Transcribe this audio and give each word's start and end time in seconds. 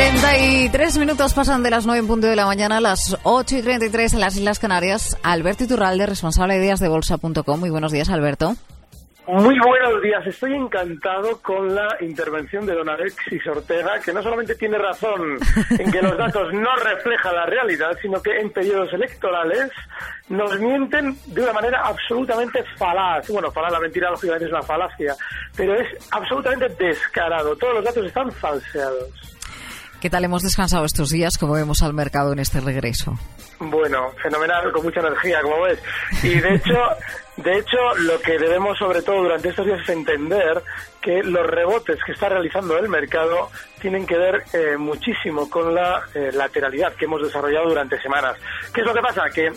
33 0.00 0.96
minutos 0.96 1.34
pasan 1.34 1.62
de 1.62 1.68
las 1.68 1.84
9 1.84 2.00
en 2.00 2.06
punto 2.06 2.26
de 2.26 2.34
la 2.34 2.46
mañana 2.46 2.78
a 2.78 2.80
las 2.80 3.18
8 3.22 3.56
y 3.58 3.60
33 3.60 4.14
en 4.14 4.20
las 4.20 4.34
Islas 4.34 4.58
Canarias. 4.58 5.18
Alberto 5.22 5.64
Iturralde, 5.64 6.06
responsable 6.06 6.54
de 6.54 6.60
ideas 6.60 6.80
de 6.80 6.88
bolsa.com. 6.88 7.60
Muy 7.60 7.68
buenos 7.68 7.92
días, 7.92 8.08
Alberto. 8.08 8.54
Muy 9.26 9.58
buenos 9.58 10.00
días. 10.02 10.26
Estoy 10.26 10.54
encantado 10.54 11.42
con 11.42 11.74
la 11.74 11.98
intervención 12.00 12.64
de 12.64 12.76
don 12.76 12.88
Alexis 12.88 13.46
Ortega, 13.46 14.00
que 14.02 14.14
no 14.14 14.22
solamente 14.22 14.54
tiene 14.54 14.78
razón 14.78 15.36
en 15.78 15.92
que 15.92 16.00
los 16.00 16.16
datos 16.16 16.50
no 16.54 16.74
reflejan 16.76 17.34
la 17.34 17.44
realidad, 17.44 17.90
sino 18.00 18.22
que 18.22 18.40
en 18.40 18.50
periodos 18.50 18.90
electorales 18.94 19.70
nos 20.30 20.58
mienten 20.58 21.14
de 21.26 21.42
una 21.42 21.52
manera 21.52 21.82
absolutamente 21.84 22.64
falaz. 22.78 23.28
Bueno, 23.28 23.52
falaz, 23.52 23.70
la 23.70 23.80
mentira 23.80 24.10
lógicamente 24.10 24.46
es 24.46 24.50
una 24.50 24.62
falacia, 24.62 25.14
pero 25.54 25.74
es 25.74 26.10
absolutamente 26.10 26.86
descarado. 26.86 27.54
Todos 27.54 27.74
los 27.74 27.84
datos 27.84 28.06
están 28.06 28.32
falseados. 28.32 29.39
¿Qué 30.00 30.08
tal 30.08 30.24
hemos 30.24 30.42
descansado 30.42 30.86
estos 30.86 31.10
días? 31.10 31.36
como 31.38 31.52
vemos 31.52 31.82
al 31.82 31.92
mercado 31.92 32.32
en 32.32 32.38
este 32.38 32.58
regreso? 32.60 33.18
Bueno, 33.58 34.12
fenomenal, 34.22 34.72
con 34.72 34.82
mucha 34.82 35.00
energía, 35.00 35.42
como 35.42 35.60
ves. 35.60 35.78
Y 36.22 36.40
de 36.40 36.54
hecho, 36.54 36.78
de 37.36 37.58
hecho, 37.58 37.76
lo 37.98 38.18
que 38.20 38.38
debemos 38.38 38.78
sobre 38.78 39.02
todo 39.02 39.24
durante 39.24 39.50
estos 39.50 39.66
días 39.66 39.80
es 39.82 39.88
entender 39.90 40.62
que 41.00 41.22
los 41.22 41.46
rebotes 41.46 41.98
que 42.04 42.12
está 42.12 42.28
realizando 42.28 42.76
el 42.78 42.88
mercado 42.88 43.48
tienen 43.80 44.06
que 44.06 44.16
ver 44.16 44.44
eh, 44.52 44.76
muchísimo 44.76 45.48
con 45.48 45.74
la 45.74 46.02
eh, 46.14 46.30
lateralidad 46.32 46.94
que 46.94 47.06
hemos 47.06 47.22
desarrollado 47.22 47.68
durante 47.68 48.00
semanas. 48.00 48.36
¿Qué 48.74 48.82
es 48.82 48.86
lo 48.86 48.92
que 48.92 49.00
pasa? 49.00 49.24
Que 49.34 49.50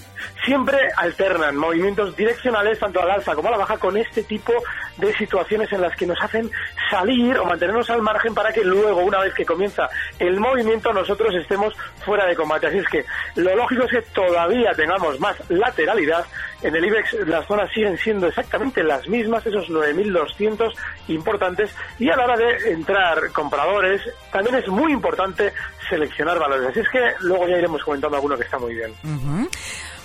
siempre 0.46 0.78
alternan 0.96 1.58
movimientos 1.58 2.16
direccionales 2.16 2.80
tanto 2.80 3.02
al 3.02 3.12
alza 3.12 3.36
como 3.36 3.50
a 3.50 3.52
la 3.52 3.58
baja 3.58 3.78
con 3.78 3.98
este 3.98 4.24
tipo 4.24 4.54
de 4.98 5.14
situaciones 5.16 5.72
en 5.74 5.82
las 5.82 5.96
que 5.98 6.06
nos 6.06 6.22
hacen 6.22 6.50
salir 6.90 7.38
o 7.38 7.46
mantenernos 7.46 7.90
al 7.90 8.02
margen 8.02 8.34
para 8.34 8.54
que 8.54 8.64
luego, 8.64 9.02
una 9.02 9.20
vez 9.20 9.34
que 9.34 9.46
comienza 9.46 9.90
el 10.20 10.40
movimiento, 10.40 10.94
nosotros 10.94 11.34
estemos 11.36 11.74
fuera 12.06 12.26
de 12.26 12.36
combate. 12.36 12.68
Así 12.68 12.78
es 12.78 12.88
que 12.88 13.06
lo 13.36 13.56
lógico 13.56 13.84
es 13.84 13.92
que 13.92 14.02
todavía 14.14 14.72
tengamos 14.74 15.20
más 15.20 15.36
lateralidad. 15.50 16.26
En 16.64 16.76
el 16.76 16.86
IBEX 16.86 17.14
las 17.28 17.46
zonas 17.46 17.70
siguen 17.74 17.98
siendo 17.98 18.28
exactamente 18.28 18.84
las 18.84 19.08
mismas, 19.08 19.46
esos 19.46 19.68
9.200 19.70 20.74
importantes, 21.10 21.76
y 22.00 22.10
a 22.10 22.16
la 22.16 22.24
hora 22.24 22.38
de 22.38 22.72
entrar 22.72 23.32
compradores, 23.32 24.02
también 24.32 24.56
es 24.56 24.68
muy 24.70 24.94
importante 24.94 25.52
seleccionar 25.90 26.40
valores. 26.40 26.70
Así 26.70 26.80
es 26.80 26.90
que 26.90 27.00
luego 27.22 27.48
ya 27.48 27.58
iremos 27.58 27.84
comentando 27.84 28.16
alguno 28.16 28.38
que 28.38 28.44
está 28.44 28.58
muy 28.58 28.74
bien. 28.74 28.94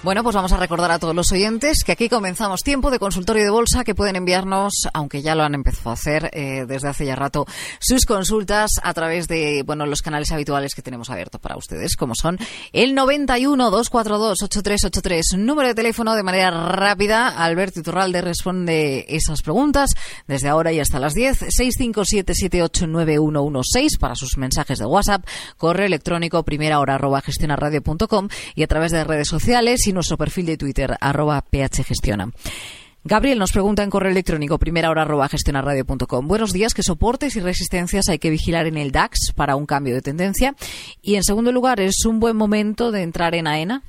Bueno, 0.05 0.23
pues 0.23 0.37
vamos 0.37 0.53
a 0.53 0.57
recordar 0.57 0.93
a 0.93 1.01
todos 1.01 1.13
los 1.13 1.33
oyentes 1.33 1.83
que 1.83 1.91
aquí 1.91 2.09
comenzamos. 2.09 2.63
Tiempo 2.63 2.93
de 2.93 3.01
consultorio 3.01 3.43
de 3.43 3.51
bolsa 3.51 3.83
que 3.83 3.97
pueden 3.97 4.15
enviarnos, 4.15 4.87
aunque 4.95 5.23
ya 5.23 5.35
lo 5.35 5.43
han 5.43 5.57
empezado 5.57 5.91
a 5.91 5.95
hacer 5.95 6.31
eh, 6.33 6.67
desde 6.69 6.87
hace 6.87 7.05
ya 7.05 7.17
rato, 7.17 7.47
sus 7.81 8.07
consultas 8.07 8.71
a 8.81 8.95
través 8.95 9.27
de 9.27 9.65
bueno 9.67 9.87
los 9.87 10.01
canales 10.01 10.31
habituales 10.31 10.77
que 10.77 10.83
tenemos 10.83 11.11
abiertos 11.11 11.41
para 11.41 11.57
ustedes, 11.57 11.97
como 11.97 12.15
son 12.15 12.39
el 12.73 12.95
91 12.95 13.73
242 13.73 14.45
8383, 14.45 15.33
número 15.37 15.67
de 15.67 15.75
teléfono 15.75 16.15
de 16.15 16.23
manera 16.23 16.53
rápida. 16.53 17.31
Alberto 17.31 17.81
Iturralde 17.81 18.21
responde 18.21 19.05
esas 19.09 19.43
preguntas 19.43 19.91
desde 20.29 20.49
ahora 20.49 20.73
y 20.73 20.79
hasta 20.79 21.01
las 21.01 21.15
10, 21.15 21.43
657789116 21.59 23.99
para 23.99 24.15
sus 24.15 24.39
mensajes 24.39 24.79
de 24.79 24.87
WhatsApp, 24.87 25.27
correo 25.57 25.87
electrónico 25.87 26.45
primera 26.45 26.79
hora 26.79 26.95
arroba 26.95 27.21
gestionarradio.com 27.21 28.29
y 28.55 28.63
a 28.63 28.69
través 28.69 28.93
de 28.93 29.03
redes 29.03 29.27
sociales 29.27 29.88
y 29.89 29.93
nuestro 29.93 30.17
perfil 30.17 30.47
de 30.47 30.57
Twitter, 30.57 30.97
arroba 31.01 31.43
phgestiona. 31.43 32.29
Gabriel 33.05 33.39
nos 33.39 33.53
pregunta 33.53 33.83
en 33.83 33.91
correo 33.91 34.11
electrónico 34.11 34.59
primera 34.59 34.91
hora 34.91 35.03
arroba 35.03 35.29
gestionarradio.com. 35.29 36.29
Buenos 36.29 36.53
días, 36.53 36.75
¿qué 36.75 36.83
soportes 36.83 37.37
y 37.37 37.41
resistencias 37.41 38.09
hay 38.11 38.19
que 38.19 38.29
vigilar 38.29 38.67
en 38.67 38.77
el 38.77 38.93
DAX 38.93 39.33
para 39.35 39.57
un 39.57 39.67
cambio 39.67 39.95
de 39.95 40.03
tendencia? 40.03 40.55
Y 41.01 41.17
en 41.17 41.23
segundo 41.23 41.53
lugar, 41.53 41.81
¿es 41.81 42.05
un 42.07 42.21
buen 42.21 42.37
momento 42.37 42.91
de 42.93 43.03
entrar 43.03 43.35
en 43.35 43.47
AENA? 43.47 43.83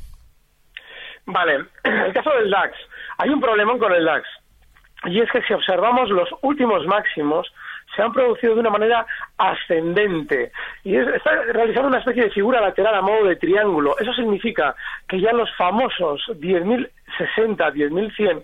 Vale, 1.26 1.66
el 1.84 2.14
caso 2.14 2.30
del 2.40 2.50
DAX, 2.50 2.78
hay 3.18 3.30
un 3.30 3.42
problema 3.42 3.78
con 3.78 3.92
el 3.94 4.06
DAX. 4.06 4.26
Y 5.06 5.20
es 5.20 5.30
que 5.32 5.42
si 5.44 5.54
observamos 5.54 6.10
los 6.10 6.30
últimos 6.42 6.86
máximos, 6.86 7.48
se 8.00 8.06
han 8.06 8.14
producido 8.14 8.54
de 8.54 8.62
una 8.62 8.70
manera 8.70 9.06
ascendente 9.38 10.54
y 10.86 10.96
está 10.96 11.32
realizando 11.52 11.90
una 11.90 12.00
especie 12.00 12.24
de 12.24 12.30
figura 12.30 12.62
lateral 12.62 12.96
a 12.96 13.02
modo 13.02 13.26
de 13.26 13.36
triángulo. 13.36 13.98
Eso 14.00 14.14
significa 14.14 14.74
que 15.06 15.20
ya 15.20 15.34
los 15.34 15.54
famosos 15.58 16.22
10.060, 16.30 16.88
10.100 17.74 18.44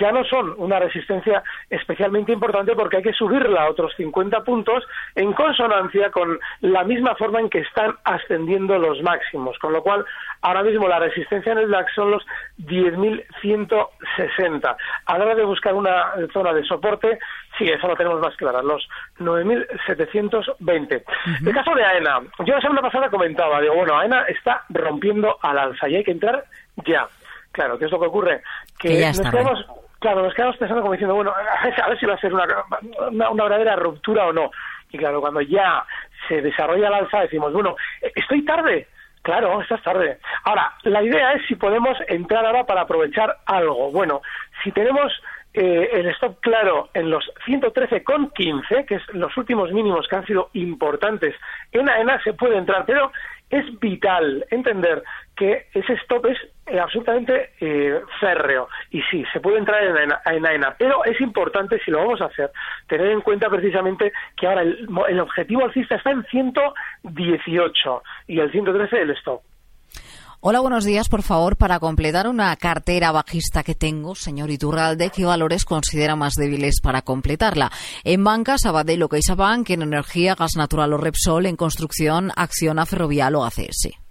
ya 0.00 0.10
no 0.12 0.24
son 0.24 0.54
una 0.58 0.78
resistencia 0.78 1.42
especialmente 1.68 2.32
importante 2.32 2.74
porque 2.74 2.96
hay 2.98 3.02
que 3.02 3.12
subirla 3.12 3.64
a 3.64 3.70
otros 3.70 3.92
50 3.96 4.44
puntos 4.44 4.84
en 5.14 5.32
consonancia 5.32 6.10
con 6.10 6.38
la 6.60 6.84
misma 6.84 7.16
forma 7.16 7.40
en 7.40 7.50
que 7.50 7.58
están 7.58 7.96
ascendiendo 8.04 8.78
los 8.78 9.02
máximos. 9.02 9.58
Con 9.58 9.72
lo 9.72 9.82
cual, 9.82 10.06
ahora 10.40 10.62
mismo 10.62 10.86
la 10.88 11.00
resistencia 11.00 11.52
en 11.52 11.58
el 11.58 11.70
DAX 11.70 11.92
son 11.94 12.12
los 12.12 12.24
10.160. 12.58 14.76
A 15.06 15.18
la 15.18 15.24
hora 15.24 15.34
de 15.34 15.44
buscar 15.44 15.74
una 15.74 16.12
zona 16.32 16.54
de 16.54 16.64
soporte, 16.64 17.18
sí, 17.58 17.64
eso 17.68 17.86
lo 17.86 17.96
tenemos 17.96 18.20
más 18.20 18.36
clara, 18.36 18.62
los 18.62 18.88
9.720. 19.18 21.02
El 21.46 21.54
caso 21.54 21.74
de 21.74 21.84
AENA, 21.84 22.20
yo 22.44 22.54
la 22.54 22.60
semana 22.60 22.82
pasada 22.82 23.10
comentaba, 23.10 23.60
digo, 23.60 23.74
bueno, 23.74 23.98
AENA 23.98 24.22
está 24.24 24.64
rompiendo 24.68 25.38
al 25.42 25.58
alza 25.58 25.88
y 25.88 25.96
hay 25.96 26.04
que 26.04 26.12
entrar 26.12 26.44
ya. 26.84 27.06
Claro, 27.52 27.78
¿qué 27.78 27.84
es 27.84 27.90
lo 27.90 28.00
que 28.00 28.06
ocurre? 28.06 28.42
Que, 28.78 29.06
nos 29.06 29.20
quedamos, 29.20 29.66
claro, 29.98 30.22
nos 30.22 30.34
quedamos 30.34 30.56
pensando 30.56 30.82
como 30.82 30.92
diciendo, 30.92 31.14
bueno, 31.14 31.32
a 31.32 31.88
ver 31.88 31.98
si 31.98 32.06
va 32.06 32.14
a 32.14 32.18
ser 32.18 32.32
una, 32.32 32.46
una, 33.30 33.42
verdadera 33.44 33.76
ruptura 33.76 34.26
o 34.26 34.32
no. 34.32 34.50
Y 34.90 34.98
claro, 34.98 35.20
cuando 35.20 35.40
ya 35.42 35.84
se 36.28 36.40
desarrolla 36.40 36.88
el 36.88 36.94
alza 36.94 37.20
decimos, 37.20 37.52
bueno, 37.52 37.76
estoy 38.14 38.44
tarde. 38.44 38.88
Claro, 39.22 39.60
estás 39.60 39.80
tarde. 39.82 40.18
Ahora, 40.42 40.72
la 40.82 41.00
idea 41.00 41.34
es 41.34 41.46
si 41.46 41.54
podemos 41.54 41.96
entrar 42.08 42.44
ahora 42.44 42.64
para 42.64 42.80
aprovechar 42.80 43.36
algo. 43.46 43.92
Bueno, 43.92 44.20
si 44.64 44.72
tenemos 44.72 45.12
eh, 45.54 45.90
el 45.92 46.06
stop 46.08 46.40
claro 46.40 46.88
en 46.94 47.10
los 47.10 47.24
113,15, 47.46 48.86
que 48.86 48.94
es 48.94 49.02
los 49.12 49.36
últimos 49.36 49.70
mínimos 49.72 50.08
que 50.08 50.16
han 50.16 50.26
sido 50.26 50.48
importantes 50.54 51.34
en 51.72 51.88
AENA, 51.88 52.22
se 52.22 52.32
puede 52.32 52.56
entrar, 52.56 52.84
pero 52.86 53.12
es 53.50 53.78
vital 53.80 54.46
entender 54.50 55.02
que 55.36 55.66
ese 55.74 55.92
stop 55.94 56.24
es 56.26 56.38
eh, 56.66 56.80
absolutamente 56.80 57.50
eh, 57.60 58.00
férreo. 58.18 58.68
Y 58.90 59.02
sí, 59.02 59.24
se 59.30 59.40
puede 59.40 59.58
entrar 59.58 59.84
en 59.84 60.46
AENA, 60.46 60.74
pero 60.78 61.04
es 61.04 61.20
importante, 61.20 61.78
si 61.84 61.90
lo 61.90 61.98
vamos 61.98 62.22
a 62.22 62.26
hacer, 62.26 62.50
tener 62.88 63.08
en 63.08 63.20
cuenta 63.20 63.50
precisamente 63.50 64.12
que 64.36 64.46
ahora 64.46 64.62
el, 64.62 64.88
el 65.08 65.20
objetivo 65.20 65.64
alcista 65.64 65.96
está 65.96 66.12
en 66.12 66.24
118 66.24 68.02
y 68.28 68.40
el 68.40 68.50
113 68.50 69.02
el 69.02 69.10
stop. 69.10 69.42
Hola, 70.44 70.58
buenos 70.58 70.84
días. 70.84 71.08
Por 71.08 71.22
favor, 71.22 71.56
para 71.56 71.78
completar 71.78 72.26
una 72.26 72.56
cartera 72.56 73.12
bajista 73.12 73.62
que 73.62 73.76
tengo, 73.76 74.16
señor 74.16 74.50
Iturralde, 74.50 75.10
¿qué 75.10 75.24
valores 75.24 75.64
considera 75.64 76.16
más 76.16 76.34
débiles 76.34 76.80
para 76.80 77.02
completarla? 77.02 77.70
En 78.02 78.24
banca, 78.24 78.58
Sabadell 78.58 79.04
o 79.04 79.08
CaixaBank, 79.08 79.70
en 79.70 79.82
energía, 79.82 80.34
gas 80.34 80.56
natural 80.56 80.94
o 80.94 80.96
Repsol, 80.96 81.46
en 81.46 81.54
construcción, 81.54 82.32
Acciona, 82.34 82.86
Ferrovial 82.86 83.36
o 83.36 83.44
ACS. 83.44 84.01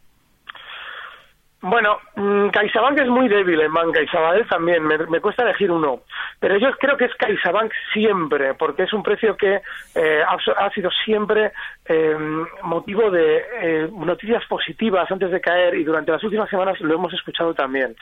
Bueno, 1.61 1.99
mm, 2.15 2.49
CaixaBank 2.49 2.99
es 3.01 3.07
muy 3.07 3.27
débil 3.27 3.61
en 3.61 3.71
banca 3.71 4.01
y 4.01 4.07
Sabadell 4.07 4.47
también, 4.47 4.83
me, 4.83 5.19
cuesta 5.21 5.43
elegir 5.43 5.69
uno, 5.69 6.01
pero 6.39 6.57
yo 6.57 6.71
creo 6.71 6.97
que 6.97 7.05
es 7.05 7.13
CaixaBank 7.13 7.71
siempre, 7.93 8.55
porque 8.55 8.83
es 8.83 8.93
un 8.93 9.03
precio 9.03 9.37
que 9.37 9.61
eh, 9.93 10.23
ha, 10.27 10.69
sido 10.71 10.89
siempre 11.05 11.51
eh, 11.85 12.17
motivo 12.63 13.11
de 13.11 13.43
eh, 13.61 13.89
noticias 13.93 14.43
positivas 14.45 15.11
antes 15.11 15.29
de 15.29 15.39
caer 15.39 15.75
y 15.75 15.83
durante 15.83 16.11
las 16.11 16.23
últimas 16.23 16.49
semanas 16.49 16.79
lo 16.81 16.95
hemos 16.95 17.13
escuchado 17.13 17.53
también. 17.53 17.95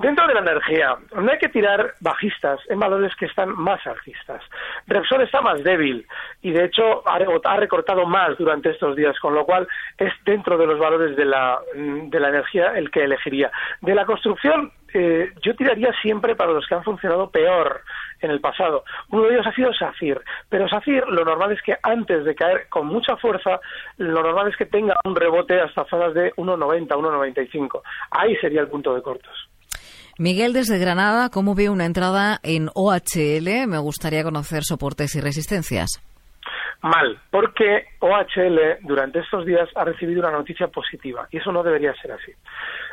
Dentro 0.00 0.26
de 0.26 0.32
la 0.32 0.40
energía, 0.40 0.96
no 1.14 1.30
hay 1.30 1.36
que 1.36 1.50
tirar 1.50 1.92
bajistas 2.00 2.58
en 2.70 2.80
valores 2.80 3.14
que 3.16 3.26
están 3.26 3.50
más 3.54 3.86
alcistas. 3.86 4.42
Repsol 4.86 5.20
está 5.20 5.42
más 5.42 5.62
débil 5.62 6.06
y, 6.40 6.52
de 6.52 6.64
hecho, 6.64 7.06
ha 7.06 7.56
recortado 7.58 8.06
más 8.06 8.38
durante 8.38 8.70
estos 8.70 8.96
días, 8.96 9.18
con 9.20 9.34
lo 9.34 9.44
cual 9.44 9.68
es 9.98 10.10
dentro 10.24 10.56
de 10.56 10.66
los 10.66 10.78
valores 10.78 11.18
de 11.18 11.26
la, 11.26 11.60
de 11.74 12.18
la 12.18 12.30
energía 12.30 12.78
el 12.78 12.90
que 12.90 13.04
elegiría. 13.04 13.50
De 13.82 13.94
la 13.94 14.06
construcción, 14.06 14.72
eh, 14.94 15.34
yo 15.42 15.54
tiraría 15.54 15.92
siempre 16.00 16.34
para 16.34 16.52
los 16.52 16.66
que 16.66 16.76
han 16.76 16.82
funcionado 16.82 17.28
peor 17.28 17.82
en 18.22 18.30
el 18.30 18.40
pasado. 18.40 18.84
Uno 19.10 19.24
de 19.24 19.34
ellos 19.34 19.46
ha 19.46 19.52
sido 19.52 19.74
SACIR, 19.74 20.22
pero 20.48 20.66
SACIR 20.66 21.08
lo 21.08 21.26
normal 21.26 21.52
es 21.52 21.60
que 21.60 21.76
antes 21.82 22.24
de 22.24 22.34
caer 22.34 22.68
con 22.70 22.86
mucha 22.86 23.18
fuerza, 23.18 23.60
lo 23.98 24.22
normal 24.22 24.48
es 24.48 24.56
que 24.56 24.64
tenga 24.64 24.96
un 25.04 25.14
rebote 25.14 25.60
hasta 25.60 25.84
zonas 25.84 26.14
de 26.14 26.32
1,90, 26.36 26.88
1,95. 26.88 27.82
Ahí 28.12 28.34
sería 28.36 28.62
el 28.62 28.68
punto 28.68 28.94
de 28.94 29.02
cortos. 29.02 29.50
Miguel 30.20 30.52
desde 30.52 30.78
Granada, 30.78 31.30
¿cómo 31.30 31.54
ve 31.54 31.70
una 31.70 31.86
entrada 31.86 32.40
en 32.42 32.68
OHL? 32.74 33.66
Me 33.66 33.78
gustaría 33.78 34.22
conocer 34.22 34.64
soportes 34.64 35.14
y 35.14 35.20
resistencias. 35.22 35.88
Mal, 36.82 37.18
porque 37.30 37.86
OHL 38.00 38.80
durante 38.82 39.20
estos 39.20 39.46
días 39.46 39.66
ha 39.74 39.82
recibido 39.82 40.20
una 40.20 40.30
noticia 40.30 40.68
positiva 40.68 41.26
y 41.30 41.38
eso 41.38 41.50
no 41.52 41.62
debería 41.62 41.94
ser 41.94 42.12
así. 42.12 42.32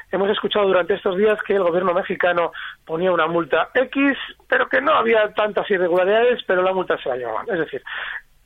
Hemos 0.10 0.30
escuchado 0.30 0.68
durante 0.68 0.94
estos 0.94 1.18
días 1.18 1.38
que 1.46 1.56
el 1.56 1.64
gobierno 1.64 1.94
mexicano 1.94 2.54
ponía 2.86 3.12
una 3.12 3.28
multa 3.28 3.72
X, 3.74 4.18
pero 4.48 4.70
que 4.70 4.80
no 4.80 4.94
había 4.94 5.28
tantas 5.34 5.70
irregularidades, 5.70 6.42
pero 6.48 6.62
la 6.62 6.72
multa 6.72 6.98
se 6.98 7.10
la 7.10 7.18
llevaban. 7.18 7.46
Es 7.50 7.60
decir, 7.60 7.84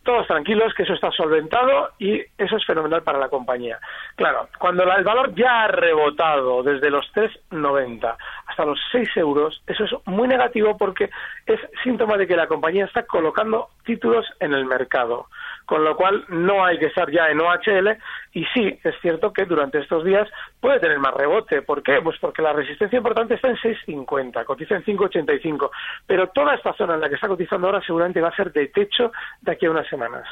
todos 0.03 0.25
tranquilos, 0.27 0.73
que 0.73 0.83
eso 0.83 0.93
está 0.93 1.11
solventado 1.11 1.91
y 1.99 2.19
eso 2.37 2.57
es 2.57 2.65
fenomenal 2.65 3.03
para 3.03 3.19
la 3.19 3.29
compañía. 3.29 3.79
Claro, 4.15 4.49
cuando 4.57 4.83
el 4.83 5.03
valor 5.03 5.33
ya 5.35 5.63
ha 5.63 5.67
rebotado 5.67 6.63
desde 6.63 6.89
los 6.89 7.05
3,90 7.13 8.15
hasta 8.51 8.65
los 8.65 8.79
6 8.91 9.09
euros, 9.15 9.63
eso 9.65 9.85
es 9.85 9.91
muy 10.05 10.27
negativo 10.27 10.77
porque 10.77 11.09
es 11.45 11.59
síntoma 11.83 12.17
de 12.17 12.27
que 12.27 12.35
la 12.35 12.47
compañía 12.47 12.85
está 12.85 13.03
colocando 13.03 13.69
títulos 13.85 14.25
en 14.39 14.53
el 14.53 14.65
mercado 14.65 15.27
con 15.71 15.85
lo 15.85 15.95
cual 15.95 16.25
no 16.27 16.65
hay 16.65 16.77
que 16.77 16.87
estar 16.87 17.09
ya 17.09 17.29
en 17.29 17.39
OHL 17.39 17.97
y 18.33 18.43
sí, 18.53 18.77
es 18.83 18.93
cierto 19.01 19.31
que 19.31 19.45
durante 19.45 19.79
estos 19.79 20.03
días 20.03 20.27
puede 20.59 20.81
tener 20.81 20.99
más 20.99 21.13
rebote. 21.13 21.61
¿Por 21.61 21.81
qué? 21.81 22.01
Pues 22.03 22.17
porque 22.19 22.41
la 22.41 22.51
resistencia 22.51 22.97
importante 22.97 23.35
está 23.35 23.47
en 23.47 23.55
6.50, 23.55 24.43
cotiza 24.43 24.75
en 24.75 24.83
5.85, 24.83 25.69
pero 26.05 26.27
toda 26.27 26.55
esta 26.55 26.73
zona 26.73 26.95
en 26.95 26.99
la 26.99 27.07
que 27.07 27.15
está 27.15 27.29
cotizando 27.29 27.67
ahora 27.67 27.81
seguramente 27.85 28.19
va 28.19 28.27
a 28.27 28.35
ser 28.35 28.51
de 28.51 28.67
techo 28.67 29.13
de 29.39 29.53
aquí 29.53 29.65
a 29.65 29.71
unas 29.71 29.87
semanas. 29.87 30.27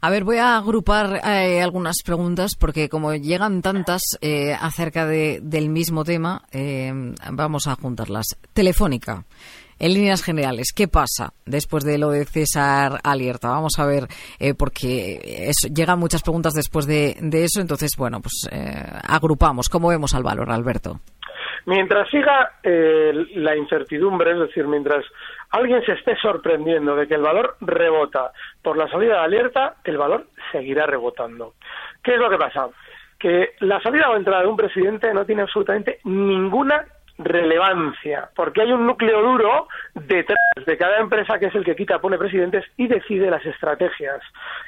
A 0.00 0.08
ver, 0.08 0.24
voy 0.24 0.38
a 0.38 0.56
agrupar 0.56 1.20
eh, 1.22 1.60
algunas 1.60 1.96
preguntas 2.02 2.52
porque 2.58 2.88
como 2.88 3.12
llegan 3.12 3.60
tantas 3.60 4.00
eh, 4.22 4.54
acerca 4.58 5.04
de, 5.04 5.40
del 5.42 5.68
mismo 5.68 6.02
tema, 6.02 6.44
eh, 6.50 6.90
vamos 7.30 7.66
a 7.66 7.74
juntarlas. 7.74 8.38
Telefónica 8.54 9.22
en 9.78 9.94
líneas 9.94 10.24
generales, 10.24 10.72
¿qué 10.74 10.88
pasa 10.88 11.32
después 11.46 11.84
de 11.84 11.98
lo 11.98 12.10
de 12.10 12.24
César 12.24 13.00
Alierta? 13.04 13.48
Vamos 13.48 13.78
a 13.78 13.86
ver, 13.86 14.04
eh, 14.38 14.54
porque 14.54 15.50
llegan 15.74 15.98
muchas 15.98 16.22
preguntas 16.22 16.54
después 16.54 16.86
de, 16.86 17.16
eso, 17.32 17.60
entonces, 17.60 17.92
bueno, 17.96 18.20
pues 18.20 18.48
eh, 18.50 18.82
agrupamos. 19.08 19.68
¿Cómo 19.68 19.88
vemos 19.88 20.14
al 20.14 20.22
valor, 20.22 20.50
Alberto? 20.50 21.00
Mientras 21.66 22.08
siga 22.08 22.52
eh, 22.62 23.12
la 23.34 23.54
incertidumbre, 23.56 24.32
es 24.32 24.38
decir, 24.38 24.66
mientras 24.66 25.04
alguien 25.50 25.84
se 25.84 25.92
esté 25.92 26.16
sorprendiendo 26.16 26.96
de 26.96 27.06
que 27.06 27.14
el 27.14 27.22
valor 27.22 27.56
rebota 27.60 28.32
por 28.62 28.76
la 28.76 28.88
salida 28.88 29.18
de 29.18 29.24
alerta, 29.24 29.76
el 29.84 29.98
valor 29.98 30.28
seguirá 30.50 30.86
rebotando. 30.86 31.54
¿Qué 32.02 32.14
es 32.14 32.18
lo 32.18 32.30
que 32.30 32.38
pasa? 32.38 32.68
Que 33.18 33.50
la 33.60 33.80
salida 33.82 34.10
o 34.10 34.16
entrada 34.16 34.42
de 34.42 34.48
un 34.48 34.56
presidente 34.56 35.12
no 35.12 35.24
tiene 35.24 35.42
absolutamente 35.42 36.00
ninguna 36.04 36.86
relevancia, 37.18 38.30
porque 38.34 38.62
hay 38.62 38.72
un 38.72 38.86
núcleo 38.86 39.20
duro 39.22 39.68
detrás 39.94 40.38
de 40.64 40.76
cada 40.76 40.98
empresa 40.98 41.38
que 41.38 41.46
es 41.46 41.54
el 41.54 41.64
que 41.64 41.74
quita, 41.74 41.98
pone 41.98 42.16
presidentes 42.16 42.64
y 42.76 42.86
decide 42.86 43.30
las 43.30 43.44
estrategias. 43.44 44.20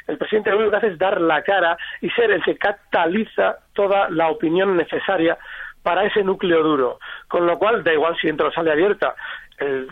El 0.07 0.19
presidente 0.19 0.51
lo 0.51 0.57
único 0.57 0.73
que 0.73 0.77
hace 0.79 0.89
es 0.89 0.99
dar 0.99 1.21
la 1.21 1.43
cara 1.43 1.77
y 2.01 2.11
ser 2.11 2.31
el 2.31 2.43
que 2.43 2.59
cataliza 2.59 3.59
toda 3.73 4.11
la 4.11 4.29
opinión 4.29 4.77
necesaria 4.77 5.39
para 5.83 6.05
ese 6.05 6.23
núcleo 6.23 6.63
duro, 6.63 6.99
con 7.29 7.47
lo 7.47 7.59
cual 7.59 7.83
da 7.83 7.93
igual 7.93 8.17
si 8.21 8.29
entra 8.29 8.49
o 8.49 8.53
sale 8.53 8.73
abierta. 8.73 9.15
El, 9.59 9.89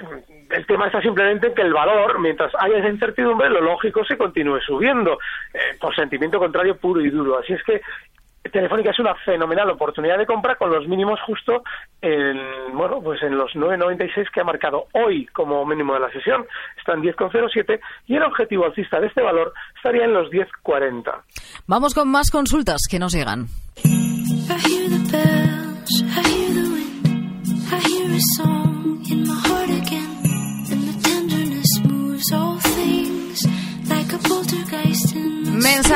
tema 0.67 0.87
está 0.87 1.03
simplemente 1.03 1.49
en 1.49 1.55
que 1.55 1.61
el 1.61 1.75
valor, 1.75 2.19
mientras 2.21 2.51
haya 2.59 2.79
esa 2.79 2.89
incertidumbre, 2.89 3.51
lo 3.51 3.61
lógico 3.61 4.03
se 4.03 4.17
continúe 4.17 4.61
subiendo, 4.61 5.19
eh, 5.53 5.77
por 5.79 5.95
sentimiento 5.95 6.39
contrario 6.39 6.79
puro 6.79 7.03
y 7.03 7.11
duro. 7.11 7.39
Así 7.39 7.53
es 7.53 7.63
que 7.65 7.83
Telefónica 8.49 8.91
es 8.91 8.99
una 8.99 9.15
fenomenal 9.25 9.71
oportunidad 9.71 10.19
de 10.19 10.27
compra 10.27 10.57
con 10.57 10.71
los 10.71 10.87
mínimos 10.87 11.21
justo 11.27 11.63
en, 12.01 12.39
bueno, 12.75 13.01
pues 13.03 13.23
en 13.23 13.37
los 13.37 13.53
9.96 13.53 14.31
que 14.33 14.41
ha 14.41 14.45
marcado 14.45 14.87
hoy 14.93 15.27
como 15.27 15.65
mínimo 15.67 15.95
de 15.95 16.01
la 16.01 16.11
sesión. 16.11 16.47
Está 16.77 16.95
en 16.95 17.03
10,07 17.03 17.81
y 18.07 18.17
el 18.17 18.23
objetivo 18.23 18.65
alcista 18.65 19.01
de 19.01 19.09
este 19.09 19.23
valor 19.23 19.53
estaría 19.77 20.05
en 20.05 20.15
los 20.15 20.31
10,40. 20.31 21.23
Vamos 21.67 21.95
con 21.95 22.09
más 22.09 22.31
consultas 22.31 22.83
que 22.89 22.99
nos 22.99 23.13
llegan. 23.13 23.47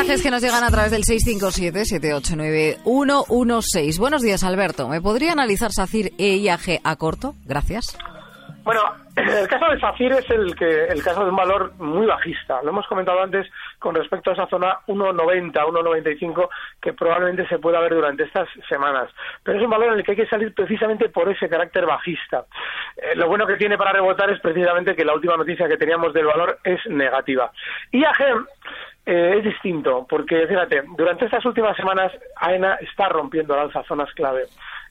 Mensajes 0.02 0.22
que 0.24 0.32
nos 0.32 0.42
llegan 0.42 0.64
a 0.64 0.70
través 0.72 0.90
del 0.90 1.02
657-789-116. 1.02 4.00
Buenos 4.00 4.20
días, 4.20 4.42
Alberto. 4.42 4.88
¿Me 4.88 5.00
podría 5.00 5.30
analizar 5.30 5.70
SACIR 5.70 6.10
e 6.18 6.38
IAG 6.38 6.80
a 6.82 6.96
corto? 6.96 7.34
Gracias. 7.46 7.96
Bueno, 8.64 8.80
el 9.14 9.46
caso 9.46 9.66
de 9.66 9.78
SACIR 9.78 10.14
es 10.14 10.28
el, 10.30 10.56
que, 10.56 10.86
el 10.86 11.04
caso 11.04 11.22
de 11.22 11.30
un 11.30 11.36
valor 11.36 11.74
muy 11.78 12.06
bajista. 12.06 12.60
Lo 12.64 12.70
hemos 12.70 12.84
comentado 12.88 13.22
antes 13.22 13.46
con 13.78 13.94
respecto 13.94 14.30
a 14.30 14.32
esa 14.32 14.48
zona 14.48 14.78
1,90, 14.88 15.52
1,95 15.52 16.48
que 16.80 16.94
probablemente 16.94 17.46
se 17.46 17.60
pueda 17.60 17.78
ver 17.78 17.94
durante 17.94 18.24
estas 18.24 18.48
semanas. 18.68 19.08
Pero 19.44 19.58
es 19.58 19.64
un 19.64 19.70
valor 19.70 19.92
en 19.92 20.00
el 20.00 20.04
que 20.04 20.10
hay 20.12 20.16
que 20.16 20.26
salir 20.26 20.52
precisamente 20.52 21.10
por 21.10 21.28
ese 21.28 21.48
carácter 21.48 21.86
bajista. 21.86 22.44
Eh, 22.96 23.14
lo 23.14 23.28
bueno 23.28 23.46
que 23.46 23.54
tiene 23.54 23.78
para 23.78 23.92
rebotar 23.92 24.28
es 24.30 24.40
precisamente 24.40 24.96
que 24.96 25.04
la 25.04 25.14
última 25.14 25.36
noticia 25.36 25.68
que 25.68 25.76
teníamos 25.76 26.12
del 26.12 26.26
valor 26.26 26.58
es 26.64 26.84
negativa. 26.86 27.52
IAG 27.92 28.18
eh, 29.04 29.34
es 29.38 29.44
distinto, 29.44 30.06
porque 30.08 30.46
fíjate, 30.46 30.82
durante 30.96 31.24
estas 31.24 31.44
últimas 31.44 31.76
semanas 31.76 32.12
AENA 32.36 32.74
está 32.76 33.08
rompiendo 33.08 33.54
al 33.54 33.60
alza 33.60 33.82
zonas 33.84 34.12
clave. 34.14 34.44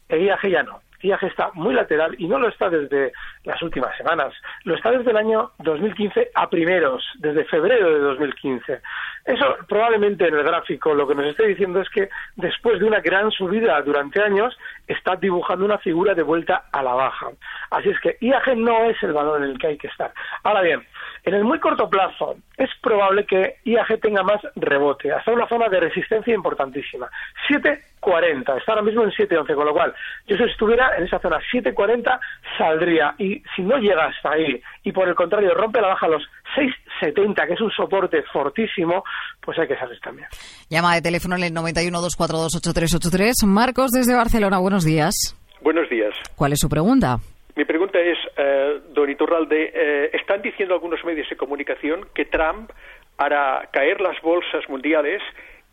El 0.10 0.24
IAG 0.24 0.48
ya 0.50 0.64
no. 0.64 0.82
IAG 1.02 1.24
está 1.24 1.50
muy 1.54 1.74
lateral 1.74 2.16
y 2.18 2.28
no 2.28 2.38
lo 2.38 2.50
está 2.50 2.70
desde 2.70 3.12
las 3.44 3.62
últimas 3.62 3.96
semanas, 3.98 4.34
lo 4.66 4.76
está 4.76 4.92
desde 4.92 5.12
el 5.12 5.18
año 5.18 5.52
2015 5.60 6.32
a 6.36 6.50
primeros, 6.50 7.04
desde 7.16 7.46
febrero 7.46 7.92
de 7.92 8.00
2015. 8.00 8.82
Eso 9.26 9.56
probablemente 9.68 10.28
en 10.28 10.36
el 10.36 10.44
gráfico 10.44 10.94
lo 10.94 11.08
que 11.08 11.16
nos 11.16 11.26
esté 11.26 11.48
diciendo 11.48 11.82
es 11.82 11.90
que 11.90 12.10
después 12.36 12.80
de 12.80 12.86
una 12.86 13.00
gran 13.00 13.32
subida 13.32 13.82
durante 13.82 14.22
años 14.22 14.58
está 14.88 15.16
dibujando 15.16 15.66
una 15.66 15.78
figura 15.78 16.14
de 16.14 16.24
vuelta 16.24 16.66
a 16.72 16.84
la 16.84 16.94
baja. 16.94 17.30
Así 17.70 17.90
es 17.90 18.00
que 18.00 18.18
IAG 18.20 18.58
no 18.58 18.84
es 18.86 19.02
el 19.04 19.14
valor 19.14 19.44
en 19.44 19.52
el 19.52 19.58
que 19.58 19.68
hay 19.68 19.78
que 19.78 19.88
estar. 19.88 20.12
Ahora 20.44 20.62
bien, 20.62 20.86
en 21.24 21.34
el 21.34 21.44
muy 21.44 21.60
corto 21.60 21.90
plazo 21.90 22.36
es 22.58 22.70
probable 22.82 23.26
que 23.26 23.58
IAG 23.66 24.00
tenga 24.02 24.24
más 24.24 24.42
rebote, 24.56 25.12
hasta 25.12 25.32
una 25.32 25.48
zona 25.48 25.70
de 25.70 25.80
resistencia 25.80 26.34
importantísima. 26.34 27.10
7.40, 27.50 28.58
está 28.58 28.72
ahora 28.72 28.82
mismo 28.82 29.04
en 29.04 29.12
7.11, 29.12 29.56
con 29.56 29.66
lo 29.66 29.74
cual 29.74 29.94
yo 30.28 30.38
si 30.38 30.44
estuviera 30.44 30.98
en 30.98 31.04
esa 31.04 31.20
zona 31.20 31.38
7.40 31.54 32.20
saldría 32.58 33.16
y 33.18 33.42
si 33.56 33.62
no 33.62 33.78
llega 33.78 34.06
hasta 34.06 34.32
ahí 34.32 34.62
y 34.84 34.92
por 34.92 35.08
el 35.08 35.16
contrario 35.16 35.54
rompe 35.54 35.82
la 35.82 35.90
baja 35.90 36.08
a 36.08 36.10
los 36.10 36.24
6.70, 36.56 37.48
que 37.48 37.54
es 37.54 37.62
un 37.62 37.72
soporte 37.72 38.24
fortísimo, 38.34 39.04
pues 39.42 39.60
hay 39.60 39.68
que 39.68 39.78
salir 39.78 40.00
también. 40.00 40.28
Llama 40.70 40.96
de 40.96 41.02
teléfono 41.02 41.36
en 41.36 41.44
el 41.44 41.54
91 41.54 42.02
242 42.02 43.44
Marcos 43.46 43.92
desde 43.92 44.16
Barcelona, 44.16 44.58
buenos 44.58 44.84
días. 44.84 45.36
Buenos 45.62 45.88
días. 45.90 46.14
¿Cuál 46.36 46.54
es 46.54 46.60
su 46.60 46.70
pregunta? 46.70 47.20
Mi 47.56 47.66
pregunta 47.66 48.00
es, 48.00 48.18
eh, 48.38 48.82
don 48.90 49.10
Iturralde, 49.10 49.72
eh, 49.74 50.10
están 50.14 50.42
diciendo 50.42 50.74
algunos 50.74 51.04
medios 51.04 51.30
de 51.30 51.36
comunicación 51.36 52.08
que 52.14 52.26
Trump 52.26 52.72
hará 53.18 53.70
caer 53.72 54.00
las 54.02 54.20
bolsas 54.22 54.68
mundiales 54.70 55.22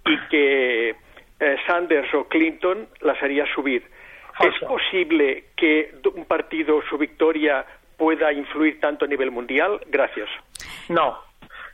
y 0.04 0.18
que 0.28 0.90
eh, 0.90 1.56
Sanders 1.66 2.12
o 2.14 2.24
Clinton 2.28 2.88
las 3.00 3.22
haría 3.22 3.44
subir. 3.54 3.84
¿Es 4.40 4.66
posible 4.66 5.46
que 5.56 5.94
un 6.14 6.24
partido, 6.24 6.80
su 6.88 6.96
victoria, 6.96 7.64
pueda 7.96 8.32
influir 8.32 8.78
tanto 8.80 9.04
a 9.04 9.08
nivel 9.08 9.32
mundial? 9.32 9.80
Gracias. 9.88 10.28
No, 10.88 11.18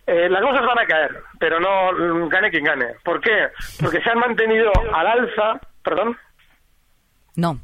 eh, 0.07 0.29
las 0.29 0.43
bolsas 0.43 0.67
van 0.67 0.79
a 0.79 0.87
caer, 0.87 1.23
pero 1.39 1.59
no 1.61 1.93
mm, 1.93 2.29
gane 2.29 2.51
quien 2.51 2.65
gane. 2.65 2.95
¿Por 3.03 3.21
qué? 3.21 3.49
Porque 3.81 4.01
se 4.03 4.11
han 4.11 4.19
mantenido 4.19 4.71
al 4.93 5.07
alza. 5.07 5.61
¿Perdón? 5.83 6.17
No. 7.37 7.59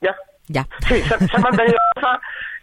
¿Ya? 0.00 0.16
Ya. 0.52 0.68
Sí, 0.86 1.00
se, 1.02 1.14
han 1.14 1.42
mantenido 1.42 1.78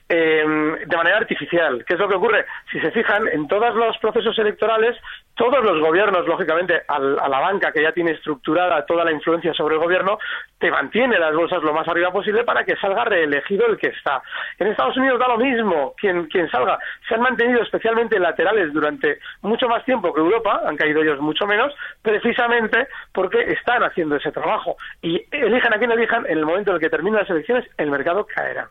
al 0.10 0.16
em, 0.18 0.76
de 0.86 0.98
manera 0.98 1.18
artificial. 1.18 1.84
¿Qué 1.86 1.94
es 1.94 2.00
lo 2.00 2.10
que 2.10 2.16
ocurre? 2.16 2.46
Si 2.72 2.80
se 2.80 2.92
fijan, 2.92 3.28
en 3.28 3.48
todos 3.48 3.76
los 3.76 3.98
procesos 4.00 4.38
electorales 4.40 4.98
todos 5.40 5.64
los 5.64 5.80
gobiernos, 5.80 6.28
lógicamente, 6.28 6.82
a 6.86 7.00
la 7.00 7.40
banca 7.40 7.72
que 7.72 7.82
ya 7.82 7.94
tiene 7.94 8.12
estructurada 8.12 8.86
toda 8.86 9.06
la 9.06 9.14
influencia 9.14 9.54
sobre 9.54 9.76
el 9.76 9.82
gobierno, 9.82 10.20
te 10.58 10.70
mantiene 10.70 11.18
las 11.18 11.34
bolsas 11.34 11.64
lo 11.64 11.74
más 11.74 11.88
arriba 11.88 12.12
posible 12.12 12.44
para 12.44 12.66
que 12.66 12.76
salga 12.76 13.06
reelegido 13.06 13.66
el 13.68 13.78
que 13.78 13.88
está. 13.88 14.22
En 14.58 14.68
Estados 14.68 14.98
Unidos 14.98 15.18
da 15.18 15.30
lo 15.30 15.38
mismo 15.38 15.94
quien, 15.96 16.26
quien 16.26 16.50
salga. 16.52 16.78
Se 17.08 17.16
han 17.16 17.22
mantenido 17.22 17.62
especialmente 17.62 18.20
laterales 18.20 18.74
durante 18.74 19.20
mucho 19.42 19.70
más 19.70 19.86
tiempo 19.86 20.14
que 20.14 20.20
Europa, 20.20 20.62
han 20.66 20.76
caído 20.76 21.02
ellos 21.02 21.22
mucho 21.22 21.48
menos, 21.48 21.74
precisamente 22.02 22.90
porque 23.14 23.40
están 23.40 23.82
haciendo 23.84 24.18
ese 24.18 24.34
trabajo. 24.34 24.76
Y 25.02 25.26
elijan 25.32 25.74
a 25.74 25.78
quien 25.78 25.94
elijan, 25.94 26.26
en 26.26 26.38
el 26.38 26.46
momento 26.46 26.72
en 26.72 26.76
el 26.76 26.82
que 26.82 26.90
terminen 26.90 27.22
las 27.22 27.30
elecciones, 27.30 27.66
el 27.78 27.90
mercado 27.90 28.28
caerá. 28.28 28.70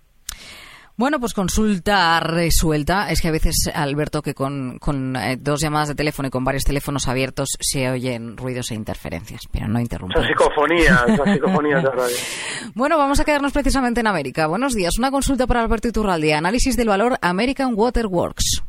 Bueno, 0.98 1.20
pues 1.20 1.32
consulta 1.32 2.18
resuelta. 2.18 3.08
Es 3.08 3.22
que 3.22 3.28
a 3.28 3.30
veces, 3.30 3.70
Alberto, 3.72 4.20
que 4.20 4.34
con, 4.34 4.80
con 4.80 5.14
eh, 5.14 5.36
dos 5.40 5.60
llamadas 5.60 5.86
de 5.86 5.94
teléfono 5.94 6.26
y 6.26 6.30
con 6.32 6.42
varios 6.42 6.64
teléfonos 6.64 7.06
abiertos 7.06 7.50
se 7.60 7.88
oyen 7.88 8.36
ruidos 8.36 8.72
e 8.72 8.74
interferencias, 8.74 9.42
pero 9.48 9.68
no 9.68 9.78
interrumpen. 9.78 10.20
Son 10.20 10.26
psicofonías, 10.26 11.16
son 11.16 11.32
psicofonías 11.32 11.84
de 11.84 11.90
radio. 11.90 12.16
Bueno, 12.74 12.98
vamos 12.98 13.20
a 13.20 13.24
quedarnos 13.24 13.52
precisamente 13.52 14.00
en 14.00 14.08
América. 14.08 14.48
Buenos 14.48 14.74
días. 14.74 14.98
Una 14.98 15.12
consulta 15.12 15.46
para 15.46 15.62
Alberto 15.62 15.86
Iturralde. 15.86 16.34
Análisis 16.34 16.76
del 16.76 16.88
valor 16.88 17.16
American 17.22 17.74
Water 17.76 18.06
Works. 18.06 18.64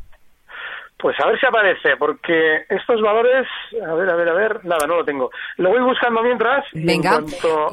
Pues 1.00 1.16
a 1.20 1.26
ver 1.26 1.40
si 1.40 1.46
aparece, 1.46 1.96
porque 1.98 2.64
estos 2.68 3.00
valores, 3.00 3.46
a 3.82 3.94
ver, 3.94 4.10
a 4.10 4.16
ver, 4.16 4.28
a 4.28 4.34
ver, 4.34 4.64
nada, 4.64 4.86
no 4.86 4.96
lo 4.96 5.04
tengo. 5.04 5.30
Lo 5.56 5.70
voy 5.70 5.80
buscando 5.80 6.22
mientras. 6.22 6.64
Venga, 6.72 7.20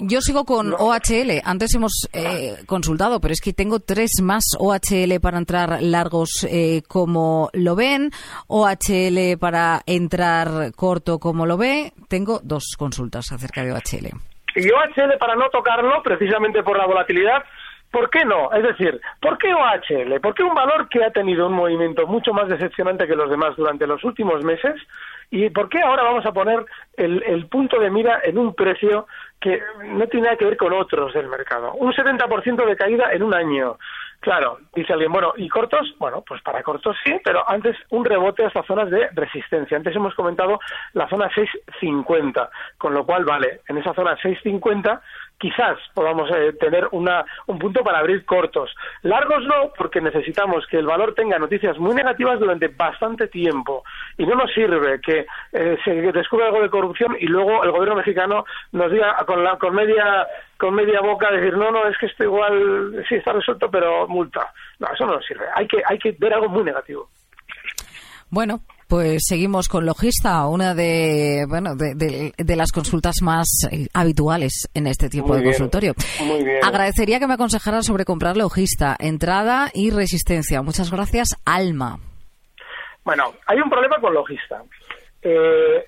yo 0.02 0.22
sigo 0.22 0.46
con 0.46 0.74
OHL. 0.74 1.42
Antes 1.44 1.76
hemos 1.76 2.08
eh, 2.14 2.56
consultado, 2.66 3.20
pero 3.20 3.34
es 3.34 3.42
que 3.42 3.54
tengo 3.54 3.80
tres 3.80 4.12
más 4.22 4.44
OHL 4.60 5.20
para 5.22 5.38
entrar 5.38 5.82
largos 5.82 6.48
eh, 6.50 6.84
como 6.88 7.50
lo 7.54 7.76
ven, 7.76 8.12
OHL 8.48 9.38
para 9.40 9.82
entrar 9.86 10.72
corto 10.76 11.20
como 11.20 11.46
lo 11.46 11.58
ve. 11.58 11.92
Tengo 12.08 12.40
dos 12.44 12.76
consultas 12.78 13.32
acerca 13.32 13.64
de 13.64 13.74
OHL. 13.74 14.08
Y 14.56 14.72
OHL 14.72 15.18
para 15.20 15.36
no 15.36 15.50
tocarlo, 15.50 16.02
precisamente 16.02 16.64
por 16.64 16.78
la 16.78 16.86
volatilidad, 16.86 17.44
¿Por 17.92 18.10
qué 18.10 18.26
no? 18.26 18.52
Es 18.52 18.64
decir, 18.64 19.00
¿por 19.22 19.38
qué 19.38 19.54
OHL? 19.54 20.20
¿Por 20.20 20.34
qué 20.34 20.44
un 20.44 20.54
valor 20.54 20.90
que 20.90 21.04
ha 21.04 21.12
tenido 21.12 21.48
un 21.48 21.54
movimiento 21.54 22.06
mucho 22.06 22.34
más 22.34 22.50
decepcionante 22.50 23.08
que 23.08 23.16
los 23.16 23.30
demás 23.30 23.56
durante 23.56 23.88
los 23.88 24.04
últimos 24.04 24.44
meses? 24.44 24.76
¿Y 25.30 25.50
por 25.50 25.70
qué 25.70 25.82
ahora 25.82 26.04
vamos 26.04 26.26
a 26.26 26.32
poner 26.32 26.66
el, 26.96 27.48
punto 27.48 27.80
de 27.80 27.90
mira 27.90 28.22
en 28.24 28.38
un 28.38 28.54
precio 28.54 29.08
que 29.40 29.62
no 29.84 30.08
tiene 30.08 30.26
nada 30.26 30.38
que 30.38 30.46
ver 30.46 30.58
con 30.58 30.74
otros 30.74 31.14
del 31.14 31.28
mercado? 31.28 31.74
Un 31.74 31.94
70% 31.94 32.66
de 32.66 32.76
caída 32.76 33.12
en 33.12 33.24
un 33.24 33.34
año. 33.34 33.78
Claro, 34.20 34.60
dice 34.74 34.94
alguien, 34.94 35.12
bueno, 35.12 35.34
¿y 35.38 35.48
cortos? 35.48 35.94
Bueno, 36.00 36.24
pues 36.28 36.42
para 36.42 36.64
cortos 36.64 36.96
sí, 37.04 37.14
pero 37.24 37.48
antes 37.48 37.78
un 37.90 38.04
rebote 38.04 38.46
hasta 38.46 38.64
zonas 38.64 38.90
de 38.90 39.10
resistencia. 39.14 39.78
Antes 39.78 39.96
hemos 39.96 40.16
comentado 40.16 40.60
la 40.94 41.08
zona 41.08 41.30
650, 41.34 42.50
con 42.78 42.94
lo 42.94 43.06
cual, 43.06 43.26
vale, 43.26 43.62
en 43.68 43.78
esa 43.78 43.94
zona 43.94 44.16
650 44.16 45.02
quizás 45.38 45.78
podamos 45.94 46.30
eh, 46.32 46.54
tener 46.60 46.88
una, 46.92 47.26
un 47.46 47.60
punto 47.60 47.84
para 47.84 48.00
abrir 48.00 48.26
cortos. 48.26 48.74
Largos 49.04 49.44
no, 49.46 49.72
porque 49.78 50.02
necesitamos 50.02 50.66
que 50.68 50.78
el 50.78 50.86
valor 50.86 51.14
tenga 51.14 51.38
noticias 51.38 51.78
muy 51.78 51.96
negativas 51.96 52.40
durante 52.40 52.68
bastante 52.70 53.28
tiempo. 53.28 53.84
Y 54.18 54.26
no 54.26 54.36
nos 54.36 54.52
sirve 54.54 55.00
que 55.02 55.26
eh, 55.54 55.78
se 55.84 55.92
descubra 56.12 56.48
algo 56.48 56.62
de 56.62 56.70
corrupción 56.70 57.16
y 57.20 57.28
luego 57.28 57.64
el 57.64 57.72
gobierno 57.72 57.96
mexicano 57.96 58.46
nos 58.72 58.92
diga 58.92 59.16
con, 59.26 59.44
la, 59.44 59.58
con, 59.58 59.76
media, 59.76 60.28
con 60.58 60.74
media 60.74 61.02
boca 61.02 61.32
decir, 61.32 61.56
no, 61.56 61.72
no, 61.72 61.88
es 61.88 61.98
que 61.98 62.08
esto 62.08 62.24
igual 62.24 63.06
sí 63.08 63.16
está 63.16 63.34
resuelto, 63.34 63.70
pero 63.70 64.08
multa. 64.08 64.52
No, 64.80 64.88
eso 64.94 65.06
no 65.06 65.16
nos 65.16 65.26
sirve. 65.26 65.46
Hay 65.56 65.68
que, 65.68 65.82
hay 65.86 66.00
que 66.00 66.16
ver 66.18 66.34
algo 66.34 66.50
muy 66.50 66.64
negativo. 66.64 67.10
Bueno, 68.30 68.60
pues 68.88 69.24
seguimos 69.28 69.68
con 69.68 69.86
Logista, 69.86 70.48
una 70.48 70.74
de, 70.74 71.46
bueno, 71.48 71.76
de, 71.76 72.34
de, 72.38 72.56
las 72.56 72.72
consultas 72.72 73.16
más 73.22 73.48
eh, 73.72 73.88
habituales 73.94 74.70
en 74.74 74.88
este 74.88 75.10
tipo 75.10 75.36
de 75.36 75.44
consultorio. 75.44 75.94
Muy 76.24 76.44
bien. 76.44 76.64
Agradecería 76.64 77.20
que 77.20 77.28
me 77.28 77.34
aconsejara 77.34 77.82
sobre 77.82 78.06
comprar 78.06 78.38
Logista, 78.38 78.96
entrada 79.00 79.70
y 79.74 79.92
resistencia. 79.92 80.62
Muchas 80.62 80.92
gracias, 80.92 81.36
Alma. 81.46 82.00
Bueno, 83.04 83.34
hay 83.46 83.60
un 83.60 83.70
problema 83.70 84.00
con 84.00 84.14
Logista. 84.14 84.64
Eh, 85.22 85.86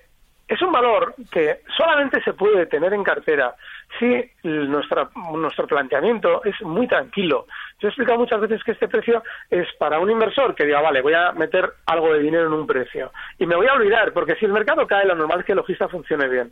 es 0.47 0.61
un 0.61 0.71
valor 0.71 1.15
que 1.31 1.61
solamente 1.77 2.21
se 2.23 2.33
puede 2.33 2.65
tener 2.65 2.93
en 2.93 3.03
cartera 3.03 3.55
si 3.99 4.31
nuestra, 4.43 5.09
nuestro 5.33 5.67
planteamiento 5.67 6.43
es 6.43 6.59
muy 6.61 6.87
tranquilo. 6.87 7.45
Yo 7.79 7.87
he 7.87 7.91
explicado 7.91 8.19
muchas 8.19 8.41
veces 8.41 8.63
que 8.63 8.71
este 8.71 8.87
precio 8.87 9.23
es 9.49 9.67
para 9.77 9.99
un 9.99 10.09
inversor 10.09 10.55
que 10.55 10.65
diga, 10.65 10.81
vale, 10.81 11.01
voy 11.01 11.13
a 11.13 11.31
meter 11.33 11.73
algo 11.85 12.13
de 12.13 12.19
dinero 12.19 12.47
en 12.47 12.53
un 12.53 12.67
precio. 12.67 13.11
Y 13.37 13.45
me 13.45 13.55
voy 13.55 13.67
a 13.67 13.73
olvidar, 13.73 14.11
porque 14.13 14.35
si 14.35 14.45
el 14.45 14.53
mercado 14.53 14.87
cae, 14.87 15.05
lo 15.05 15.15
normal 15.15 15.41
es 15.41 15.45
que 15.45 15.51
el 15.51 15.57
logista 15.57 15.87
funcione 15.87 16.27
bien. 16.27 16.51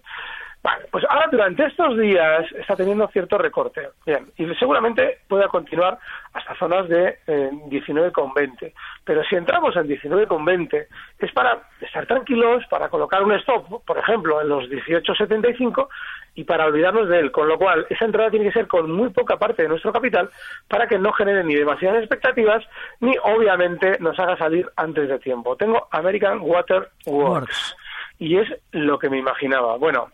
Vale, 0.64 0.86
pues 0.92 1.06
ahora 1.08 1.28
durante 1.32 1.66
estos 1.66 1.98
días 1.98 2.46
está 2.54 2.76
teniendo 2.76 3.08
cierto 3.10 3.38
recorte. 3.38 3.90
Bien, 4.06 4.26
y 4.38 4.46
seguramente 4.56 5.20
pueda 5.28 5.48
continuar 5.48 5.98
hasta 6.34 6.56
zonas 6.56 6.90
de 6.90 7.20
eh, 7.28 7.50
19,20. 7.70 8.74
Pero 9.06 9.24
si 9.24 9.36
entramos 9.36 9.76
en 9.76 9.88
19,20 9.88 10.88
es 11.20 11.32
para 11.32 11.62
estar 11.80 12.06
tranquilos, 12.06 12.66
para 12.70 12.90
colocar 12.90 13.24
un 13.24 13.34
stop, 13.34 13.86
por 13.86 13.98
ejemplo, 13.98 14.42
en 14.42 14.50
los 14.50 14.66
18,75 14.66 15.88
y 16.36 16.44
para 16.44 16.66
olvidarnos 16.66 17.08
de 17.08 17.20
él. 17.20 17.32
Con 17.32 17.48
lo 17.48 17.58
cual, 17.58 17.86
esa 17.90 18.06
entrada 18.06 18.30
tiene 18.30 18.46
que 18.46 18.52
ser 18.54 18.68
con 18.68 18.92
muy 18.92 19.10
poca 19.10 19.38
parte 19.38 19.64
de 19.64 19.70
nuestro 19.70 19.94
capital 19.94 20.30
para 20.68 20.88
que 20.88 20.98
no 20.98 21.14
genere 21.14 21.44
ni 21.44 21.56
demasiadas 21.56 22.00
expectativas 22.00 22.64
ni 23.00 23.16
obviamente 23.24 23.98
nos 24.00 24.20
haga 24.20 24.38
salir 24.38 24.70
antes 24.76 25.08
de 25.08 25.20
tiempo. 25.20 25.56
Tengo 25.56 25.88
American 25.92 26.40
Water 26.42 26.90
Works 27.06 27.76
y 28.20 28.38
es 28.38 28.48
lo 28.72 28.98
que 29.00 29.10
me 29.10 29.18
imaginaba. 29.18 29.78
Bueno, 29.78 30.10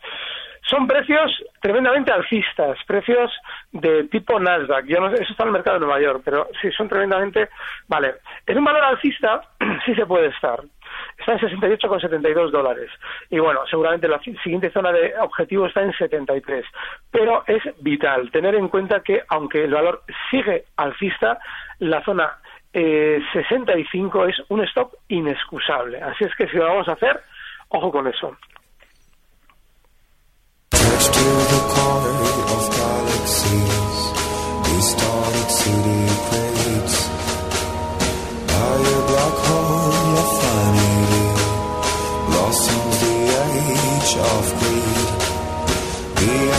son 0.69 0.87
precios 0.87 1.31
tremendamente 1.61 2.11
alcistas, 2.11 2.77
precios 2.87 3.31
de 3.71 4.05
tipo 4.05 4.39
Nasdaq. 4.39 4.85
Yo 4.85 4.99
no 4.99 5.09
sé, 5.09 5.21
eso 5.21 5.31
está 5.31 5.43
en 5.43 5.49
el 5.49 5.53
mercado 5.53 5.79
de 5.79 5.85
Nueva 5.85 6.01
York, 6.01 6.21
pero 6.23 6.47
sí 6.61 6.71
son 6.71 6.87
tremendamente. 6.87 7.49
Vale, 7.87 8.15
en 8.47 8.57
un 8.57 8.63
valor 8.63 8.83
alcista 8.83 9.41
sí 9.85 9.93
se 9.95 10.05
puede 10.05 10.27
estar. 10.27 10.61
Está 11.17 11.33
en 11.33 11.39
68,72 11.39 12.51
dólares. 12.51 12.89
Y 13.29 13.39
bueno, 13.39 13.61
seguramente 13.69 14.07
la 14.07 14.19
siguiente 14.19 14.71
zona 14.71 14.91
de 14.91 15.13
objetivo 15.19 15.65
está 15.65 15.81
en 15.81 15.93
73. 15.93 16.65
Pero 17.11 17.43
es 17.47 17.61
vital 17.81 18.31
tener 18.31 18.55
en 18.55 18.69
cuenta 18.69 19.01
que, 19.01 19.21
aunque 19.29 19.63
el 19.63 19.73
valor 19.73 20.03
sigue 20.29 20.65
alcista, 20.77 21.39
la 21.79 22.03
zona 22.03 22.37
eh, 22.73 23.21
65 23.33 24.27
es 24.27 24.41
un 24.49 24.63
stop 24.63 24.93
inexcusable. 25.07 26.01
Así 26.01 26.23
es 26.23 26.35
que 26.35 26.47
si 26.47 26.57
lo 26.57 26.65
vamos 26.65 26.87
a 26.87 26.93
hacer, 26.93 27.21
ojo 27.69 27.91
con 27.91 28.07
eso. 28.07 28.37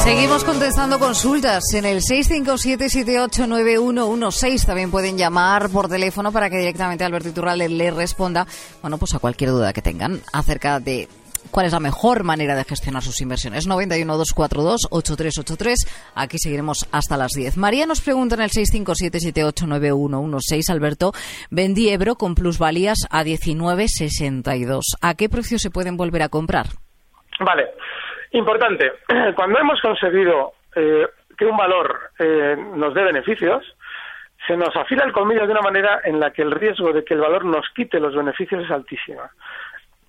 Seguimos 0.04 0.44
contestando 0.44 0.98
consultas 0.98 1.72
en 1.72 1.86
el 1.86 2.02
657-789116. 2.02 4.66
También 4.66 4.90
pueden 4.90 5.16
llamar 5.16 5.70
por 5.70 5.88
teléfono 5.88 6.30
para 6.30 6.50
que 6.50 6.58
directamente 6.58 7.04
Alberto 7.04 7.30
Iturralde 7.30 7.70
le 7.70 7.90
responda, 7.90 8.46
bueno, 8.82 8.98
pues 8.98 9.14
a 9.14 9.18
cualquier 9.18 9.48
duda 9.50 9.72
que 9.72 9.80
tengan 9.80 10.20
acerca 10.32 10.78
de 10.78 11.08
cuál 11.54 11.66
es 11.66 11.72
la 11.72 11.78
mejor 11.78 12.24
manera 12.24 12.56
de 12.56 12.64
gestionar 12.64 13.02
sus 13.02 13.20
inversiones. 13.20 13.68
91242-8383. 13.68 15.76
Aquí 16.16 16.38
seguiremos 16.38 16.88
hasta 16.90 17.16
las 17.16 17.30
10. 17.30 17.58
María 17.58 17.86
nos 17.86 18.00
pregunta 18.00 18.34
en 18.34 18.40
el 18.40 18.50
657-789116. 18.50 20.72
Alberto, 20.72 21.12
vendí 21.52 21.90
Ebro 21.90 22.16
con 22.16 22.34
plusvalías 22.34 23.06
a 23.08 23.22
19,62. 23.22 24.96
¿A 25.00 25.14
qué 25.14 25.28
precio 25.28 25.60
se 25.60 25.70
pueden 25.70 25.96
volver 25.96 26.22
a 26.22 26.28
comprar? 26.28 26.66
Vale. 27.38 27.68
Importante. 28.32 28.90
Cuando 29.36 29.60
hemos 29.60 29.80
conseguido 29.80 30.54
eh, 30.74 31.06
que 31.38 31.46
un 31.46 31.56
valor 31.56 32.10
eh, 32.18 32.56
nos 32.74 32.94
dé 32.94 33.04
beneficios, 33.04 33.64
se 34.44 34.56
nos 34.56 34.74
afila 34.74 35.04
el 35.04 35.12
colmillo 35.12 35.46
de 35.46 35.52
una 35.52 35.62
manera 35.62 36.00
en 36.02 36.18
la 36.18 36.32
que 36.32 36.42
el 36.42 36.50
riesgo 36.50 36.92
de 36.92 37.04
que 37.04 37.14
el 37.14 37.20
valor 37.20 37.44
nos 37.44 37.68
quite 37.76 38.00
los 38.00 38.16
beneficios 38.16 38.64
es 38.64 38.72
altísima 38.72 39.30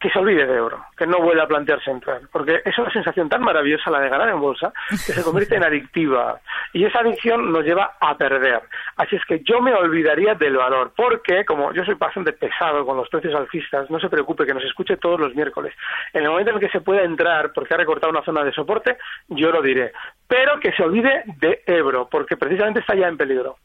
que 0.05 0.11
se 0.11 0.19
olvide 0.19 0.45
de 0.45 0.55
euro, 0.55 0.85
que 0.95 1.07
no 1.07 1.19
vuelva 1.19 1.45
a 1.45 1.47
plantearse 1.47 1.89
entrar, 1.89 2.21
porque 2.31 2.61
es 2.63 2.77
una 2.77 2.91
sensación 2.91 3.27
tan 3.27 3.41
maravillosa 3.41 3.89
la 3.89 4.01
de 4.01 4.09
ganar 4.09 4.29
en 4.29 4.39
bolsa 4.39 4.71
que 4.87 5.13
se 5.13 5.23
convierte 5.23 5.55
en 5.55 5.63
adictiva 5.65 6.39
y 6.73 6.85
esa 6.85 6.99
adicción 6.99 7.51
nos 7.51 7.63
lleva 7.63 7.97
a 7.99 8.15
perder. 8.15 8.61
Así 8.97 9.15
es 9.15 9.23
que 9.25 9.41
yo 9.43 9.61
me 9.61 9.73
olvidaría 9.73 10.35
del 10.35 10.57
valor, 10.57 10.93
porque 10.95 11.43
como 11.43 11.73
yo 11.73 11.83
soy 11.83 11.95
bastante 11.95 12.33
pesado 12.33 12.85
con 12.85 12.97
los 12.97 13.09
precios 13.09 13.33
alcistas, 13.33 13.89
no 13.89 13.99
se 13.99 14.07
preocupe 14.07 14.45
que 14.45 14.53
nos 14.53 14.63
escuche 14.63 14.97
todos 14.97 15.19
los 15.19 15.33
miércoles. 15.33 15.73
En 16.13 16.21
el 16.21 16.29
momento 16.29 16.51
en 16.51 16.57
el 16.57 16.61
que 16.61 16.69
se 16.69 16.81
pueda 16.81 17.01
entrar 17.01 17.51
porque 17.51 17.73
ha 17.73 17.77
recortado 17.77 18.11
una 18.11 18.23
zona 18.23 18.43
de 18.43 18.53
soporte, 18.53 18.97
yo 19.29 19.49
lo 19.49 19.63
diré, 19.63 19.91
pero 20.27 20.59
que 20.59 20.71
se 20.73 20.83
olvide 20.83 21.23
de 21.39 21.63
euro, 21.65 22.07
porque 22.11 22.37
precisamente 22.37 22.81
está 22.81 22.93
ya 22.93 23.07
en 23.07 23.17
peligro. 23.17 23.57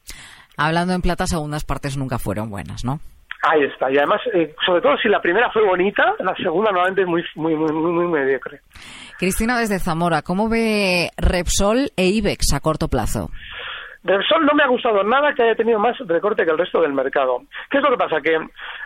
Hablando 0.56 0.94
en 0.94 1.02
plata, 1.02 1.26
segundas 1.26 1.64
partes 1.64 1.98
nunca 1.98 2.18
fueron 2.18 2.48
buenas, 2.48 2.82
¿no? 2.82 3.00
Ahí 3.42 3.64
está. 3.64 3.90
Y 3.90 3.96
además, 3.96 4.20
eh, 4.34 4.54
sobre 4.64 4.82
todo 4.82 4.96
si 4.98 5.08
la 5.08 5.20
primera 5.20 5.50
fue 5.50 5.64
bonita, 5.64 6.14
la 6.18 6.34
segunda 6.36 6.70
normalmente 6.70 7.02
es 7.02 7.08
muy, 7.08 7.24
muy, 7.36 7.54
muy, 7.54 7.72
muy, 7.72 8.06
mediocre. 8.06 8.60
Cristina 9.18 9.58
desde 9.58 9.78
Zamora, 9.78 10.22
¿cómo 10.22 10.48
ve 10.48 11.10
Repsol 11.16 11.90
e 11.96 12.06
IBEX 12.06 12.52
a 12.54 12.60
corto 12.60 12.88
plazo? 12.88 13.30
Repsol 14.02 14.46
no 14.46 14.54
me 14.54 14.62
ha 14.62 14.66
gustado 14.66 15.02
nada 15.04 15.34
que 15.34 15.42
haya 15.42 15.54
tenido 15.54 15.78
más 15.78 15.96
recorte 16.06 16.44
que 16.44 16.50
el 16.50 16.58
resto 16.58 16.80
del 16.80 16.92
mercado. 16.92 17.42
¿Qué 17.70 17.78
es 17.78 17.82
lo 17.82 17.90
que 17.90 17.98
pasa? 17.98 18.20
Que 18.22 18.38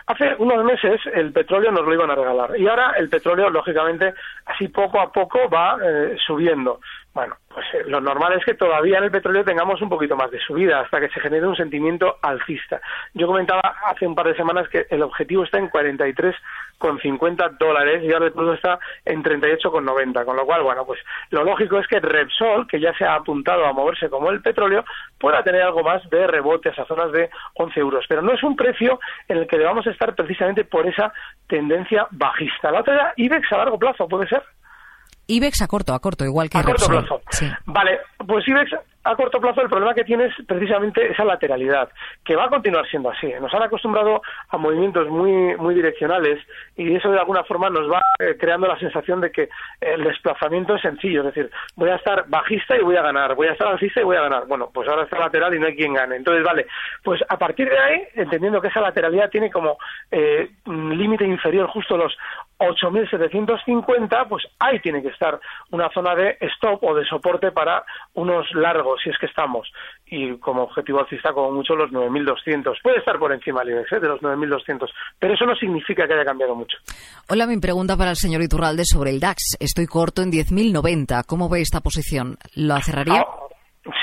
hace 0.07 0.35
unos 0.39 0.63
meses 0.65 0.99
el 1.13 1.31
petróleo 1.31 1.71
nos 1.71 1.85
lo 1.85 1.93
iban 1.93 2.11
a 2.11 2.15
regalar 2.15 2.57
y 2.57 2.67
ahora 2.67 2.93
el 2.97 3.09
petróleo, 3.09 3.49
lógicamente, 3.49 4.13
así 4.45 4.67
poco 4.67 4.99
a 4.99 5.11
poco 5.11 5.39
va 5.49 5.77
eh, 5.81 6.17
subiendo. 6.25 6.79
Bueno, 7.15 7.37
pues 7.47 7.65
eh, 7.73 7.83
lo 7.87 8.01
normal 8.01 8.33
es 8.33 8.43
que 8.43 8.55
todavía 8.55 8.97
en 8.97 9.05
el 9.05 9.11
petróleo 9.11 9.45
tengamos 9.45 9.81
un 9.81 9.87
poquito 9.87 10.17
más 10.17 10.29
de 10.31 10.39
subida 10.41 10.81
hasta 10.81 10.99
que 10.99 11.07
se 11.07 11.21
genere 11.21 11.47
un 11.47 11.55
sentimiento 11.55 12.17
alcista. 12.21 12.81
Yo 13.13 13.25
comentaba 13.25 13.61
hace 13.85 14.05
un 14.05 14.15
par 14.15 14.27
de 14.27 14.35
semanas 14.35 14.67
que 14.67 14.85
el 14.89 15.01
objetivo 15.01 15.45
está 15.45 15.57
en 15.57 15.69
43,50 15.69 17.57
dólares 17.57 18.03
y 18.03 18.11
ahora 18.11 18.25
el 18.25 18.33
producto 18.33 18.55
está 18.55 18.79
en 19.05 19.23
38,90, 19.23 20.25
con 20.25 20.35
lo 20.35 20.45
cual, 20.45 20.63
bueno, 20.63 20.85
pues 20.85 20.99
lo 21.29 21.45
lógico 21.45 21.79
es 21.79 21.87
que 21.87 22.01
Repsol, 22.01 22.67
que 22.67 22.81
ya 22.81 22.93
se 22.97 23.05
ha 23.05 23.15
apuntado 23.15 23.65
a 23.65 23.71
moverse 23.71 24.09
como 24.09 24.29
el 24.29 24.41
petróleo, 24.41 24.83
pueda 25.17 25.41
tener 25.41 25.61
algo 25.61 25.83
más 25.83 26.03
de 26.09 26.27
rebote 26.27 26.67
a 26.67 26.85
zonas 26.85 27.13
de 27.13 27.29
11 27.53 27.79
euros. 27.79 28.03
Pero 28.09 28.23
no 28.23 28.33
es 28.33 28.43
un 28.43 28.57
precio 28.57 28.99
en 29.29 29.37
el 29.37 29.47
que 29.47 29.57
debamos 29.57 29.87
estar 29.87 30.13
precisamente 30.15 30.65
por 30.65 30.85
esa 30.85 31.13
tendencia 31.47 32.07
bajista. 32.11 32.71
La 32.71 32.81
otra 32.81 32.93
era 32.93 33.13
IBEX 33.15 33.53
a 33.53 33.57
largo 33.59 33.79
plazo, 33.79 34.05
¿puede 34.05 34.27
ser? 34.27 34.43
IBEX 35.27 35.61
a 35.61 35.67
corto, 35.67 35.93
a 35.93 35.99
corto, 35.99 36.25
igual 36.25 36.49
que 36.49 36.57
a 36.57 36.63
corto 36.63 36.87
plazo. 36.87 37.21
Vale, 37.65 37.99
pues 38.27 38.47
IBEX 38.47 38.71
a 39.05 39.15
corto 39.15 39.39
plazo 39.39 39.61
el 39.61 39.69
problema 39.69 39.93
que 39.93 40.03
tiene 40.03 40.25
es 40.25 40.33
precisamente 40.47 41.11
esa 41.11 41.23
lateralidad, 41.23 41.89
que 42.23 42.35
va 42.35 42.45
a 42.45 42.49
continuar 42.49 42.87
siendo 42.89 43.11
así. 43.11 43.31
Nos 43.39 43.53
han 43.53 43.61
acostumbrado 43.61 44.21
a 44.49 44.57
movimientos 44.57 45.07
muy, 45.09 45.55
muy 45.57 45.75
direccionales 45.75 46.39
y 46.75 46.95
eso 46.95 47.11
de 47.11 47.19
alguna 47.19 47.43
forma 47.43 47.69
nos 47.69 47.89
va 47.89 48.01
eh, 48.19 48.35
creando 48.39 48.67
la 48.67 48.79
sensación 48.79 49.21
de 49.21 49.31
que 49.31 49.49
el 49.79 50.03
desplazamiento 50.03 50.75
es 50.75 50.81
sencillo, 50.81 51.19
es 51.21 51.35
decir, 51.35 51.51
voy 51.75 51.89
a 51.91 51.95
estar 51.95 52.27
bajista 52.27 52.75
y 52.75 52.81
voy 52.81 52.95
a 52.97 53.03
ganar, 53.03 53.35
voy 53.35 53.47
a 53.47 53.51
estar 53.51 53.67
alcista 53.67 54.01
y 54.01 54.05
voy 54.05 54.17
a 54.17 54.21
ganar. 54.21 54.47
Bueno, 54.47 54.71
pues 54.73 54.89
ahora 54.89 55.03
está 55.03 55.19
lateral 55.19 55.53
y 55.53 55.59
no 55.59 55.67
hay 55.67 55.75
quien 55.75 55.93
gane. 55.93 56.15
Entonces, 56.15 56.43
vale, 56.43 56.65
pues 57.03 57.21
a 57.29 57.37
partir 57.37 57.69
de 57.69 57.77
ahí, 57.77 58.03
entendiendo 58.15 58.59
que 58.59 58.69
esa 58.69 58.81
lateralidad 58.81 59.29
tiene 59.29 59.51
como 59.51 59.77
eh, 60.09 60.49
límite 60.65 61.25
inferior 61.25 61.67
justo 61.67 61.95
los 61.95 62.17
8.750, 62.59 64.27
pues 64.27 64.47
ahí 64.59 64.79
tiene 64.79 65.01
que 65.01 65.09
estar 65.09 65.39
una 65.71 65.89
zona 65.89 66.15
de 66.15 66.37
stop 66.41 66.83
o 66.83 66.95
de 66.95 67.05
soporte 67.05 67.51
para 67.51 67.83
unos 68.13 68.49
largos, 68.53 68.94
si 69.03 69.09
es 69.09 69.17
que 69.17 69.25
estamos. 69.25 69.71
Y 70.05 70.37
como 70.37 70.63
objetivo 70.63 70.99
alcista, 70.99 71.33
como 71.33 71.51
mucho, 71.51 71.75
los 71.75 71.91
9.200. 71.91 72.81
Puede 72.81 72.99
estar 72.99 73.17
por 73.17 73.31
encima 73.31 73.63
del 73.63 73.73
IBEX, 73.73 73.93
¿eh? 73.93 73.99
de 73.99 74.07
los 74.07 74.21
9.200, 74.21 74.89
pero 75.19 75.33
eso 75.33 75.45
no 75.45 75.55
significa 75.55 76.07
que 76.07 76.13
haya 76.13 76.25
cambiado 76.25 76.55
mucho. 76.55 76.77
Hola, 77.29 77.47
mi 77.47 77.57
pregunta 77.59 77.97
para 77.97 78.11
el 78.11 78.15
señor 78.15 78.41
Iturralde 78.41 78.83
sobre 78.85 79.11
el 79.11 79.19
DAX. 79.19 79.57
Estoy 79.59 79.85
corto 79.85 80.21
en 80.21 80.31
10.090. 80.31 81.23
¿Cómo 81.27 81.49
ve 81.49 81.61
esta 81.61 81.81
posición? 81.81 82.37
¿Lo 82.55 82.77
cerraría? 82.81 83.21
Ah, 83.21 83.27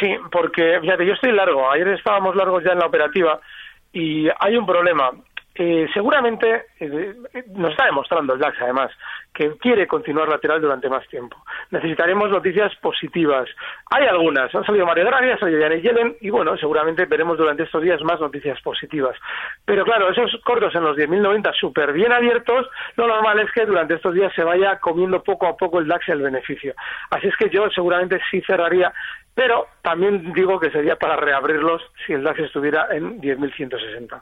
sí, 0.01 0.09
porque, 0.31 0.79
fíjate, 0.81 1.07
yo 1.07 1.15
estoy 1.15 1.33
largo. 1.33 1.71
Ayer 1.71 1.89
estábamos 1.89 2.35
largos 2.37 2.63
ya 2.65 2.73
en 2.73 2.79
la 2.79 2.87
operativa 2.87 3.41
y 3.93 4.29
hay 4.39 4.57
un 4.57 4.67
problema. 4.67 5.11
Eh, 5.55 5.87
seguramente 5.93 6.67
eh, 6.81 7.15
nos 7.55 7.73
está 7.73 7.85
demostrando 7.85 8.33
el 8.33 8.41
DAX, 8.41 8.57
además, 8.63 8.91
que 9.35 9.51
quiere 9.59 9.87
continuar 9.87 10.29
lateral 10.29 10.63
durante 10.63 10.89
más 10.89 11.07
tiempo. 11.09 11.37
Necesitaremos 11.71 12.31
noticias 12.31 12.75
positivas. 12.77 13.49
Hay 13.91 14.07
algunas. 14.07 14.55
Han 14.55 14.65
salido 14.65 14.87
Mario 14.87 15.05
Draghi, 15.05 15.31
ha 15.31 15.39
salido 15.39 15.61
Janet 15.61 15.83
Yellen 15.83 16.17
y, 16.21 16.31
bueno, 16.31 16.57
seguramente 16.57 17.05
veremos 17.05 17.37
durante 17.37 17.65
estos 17.65 17.83
días 17.83 18.01
más 18.03 18.19
noticias 18.19 18.61
positivas. 18.63 19.17
Pero, 19.65 19.85
claro, 19.85 20.11
esos 20.11 20.41
cortos 20.43 20.75
en 20.75 20.85
los 20.85 20.97
10.090 20.97 21.53
súper 21.59 21.93
bien 21.93 22.13
abiertos, 22.13 22.69
lo 22.97 23.07
normal 23.07 23.41
es 23.41 23.51
que 23.53 23.67
durante 23.67 23.95
estos 23.95 24.15
días 24.15 24.33
se 24.35 24.45
vaya 24.45 24.79
comiendo 24.79 25.23
poco 25.23 25.47
a 25.47 25.57
poco 25.57 25.81
el 25.81 25.89
DAX 25.89 26.09
el 26.09 26.23
beneficio. 26.23 26.75
Así 27.11 27.29
es 27.29 27.37
que 27.37 27.51
yo 27.51 27.69
seguramente 27.71 28.21
sí 28.31 28.41
cerraría 28.43 28.93
pero 29.35 29.69
también 29.81 30.33
digo 30.35 30.61
que 30.61 30.71
sería 30.71 30.97
para 30.97 31.17
reabrirlos 31.17 31.81
si 32.07 32.13
el 32.13 32.23
DAX 32.23 32.41
estuviera 32.41 32.89
en 32.91 33.19
10.160. 33.19 34.21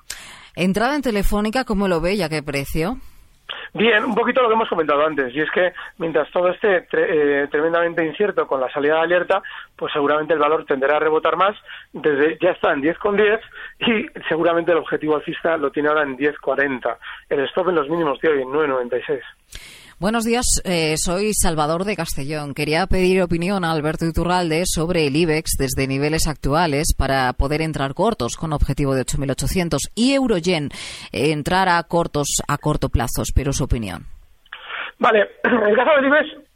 Entrada 0.55 0.97
en 0.97 1.03
Telefónica, 1.03 1.65
¿cómo 1.65 1.89
lo 1.89 2.01
ve 2.01 2.15
y 2.15 2.23
a 2.23 2.29
qué 2.29 2.43
precio? 2.43 2.99
Bien, 3.73 4.05
un 4.05 4.15
poquito 4.15 4.43
lo 4.43 4.49
que 4.49 4.55
hemos 4.55 4.69
comentado 4.69 5.05
antes, 5.07 5.35
y 5.35 5.41
es 5.41 5.51
que 5.51 5.73
mientras 5.99 6.29
todo 6.33 6.49
esté 6.49 6.89
eh, 6.93 7.47
tremendamente 7.51 8.05
incierto 8.05 8.47
con 8.47 8.61
la 8.61 8.71
salida 8.73 8.97
de 8.97 9.01
alerta, 9.01 9.43
pues 9.77 9.93
seguramente 9.93 10.35
el 10.35 10.41
valor 10.41 10.65
tenderá 10.67 10.97
a 10.97 11.01
rebotar 11.01 11.37
más, 11.37 11.57
desde 11.93 12.37
ya 12.41 12.51
está 12.51 12.73
en 12.73 12.83
10,10 12.83 13.41
y 13.81 14.23
seguramente 14.29 14.73
el 14.73 14.79
objetivo 14.79 15.17
alcista 15.17 15.57
lo 15.57 15.71
tiene 15.71 15.89
ahora 15.89 16.03
en 16.03 16.17
10,40. 16.17 16.97
El 17.29 17.41
stop 17.47 17.69
en 17.69 17.77
los 17.77 17.89
mínimos 17.89 18.19
de 18.21 18.29
hoy 18.31 18.43
en 18.43 18.49
9,96. 18.49 19.21
Buenos 20.01 20.25
días, 20.25 20.47
eh, 20.65 20.95
soy 20.97 21.35
Salvador 21.35 21.85
de 21.85 21.95
Castellón. 21.95 22.55
Quería 22.55 22.87
pedir 22.87 23.21
opinión 23.21 23.67
a 23.67 23.71
Alberto 23.71 24.07
Iturralde 24.07 24.63
sobre 24.65 25.07
el 25.07 25.15
IBEX 25.15 25.59
desde 25.59 25.87
niveles 25.87 26.27
actuales 26.27 26.95
para 26.97 27.31
poder 27.35 27.61
entrar 27.61 27.93
cortos 27.93 28.37
con 28.37 28.55
objetivo 28.55 28.95
de 28.95 29.03
8.800 29.03 29.77
y 29.95 30.15
Eurogen 30.15 30.71
eh, 31.13 31.33
entrar 31.33 31.69
a 31.69 31.83
cortos 31.83 32.41
a 32.49 32.57
corto 32.57 32.89
plazo. 32.89 33.21
Espero 33.21 33.53
su 33.53 33.65
opinión. 33.65 34.07
Vale, 34.99 35.21
el 35.45 35.77
caso 35.77 35.91
del 35.97 36.07
IBEX 36.07 36.50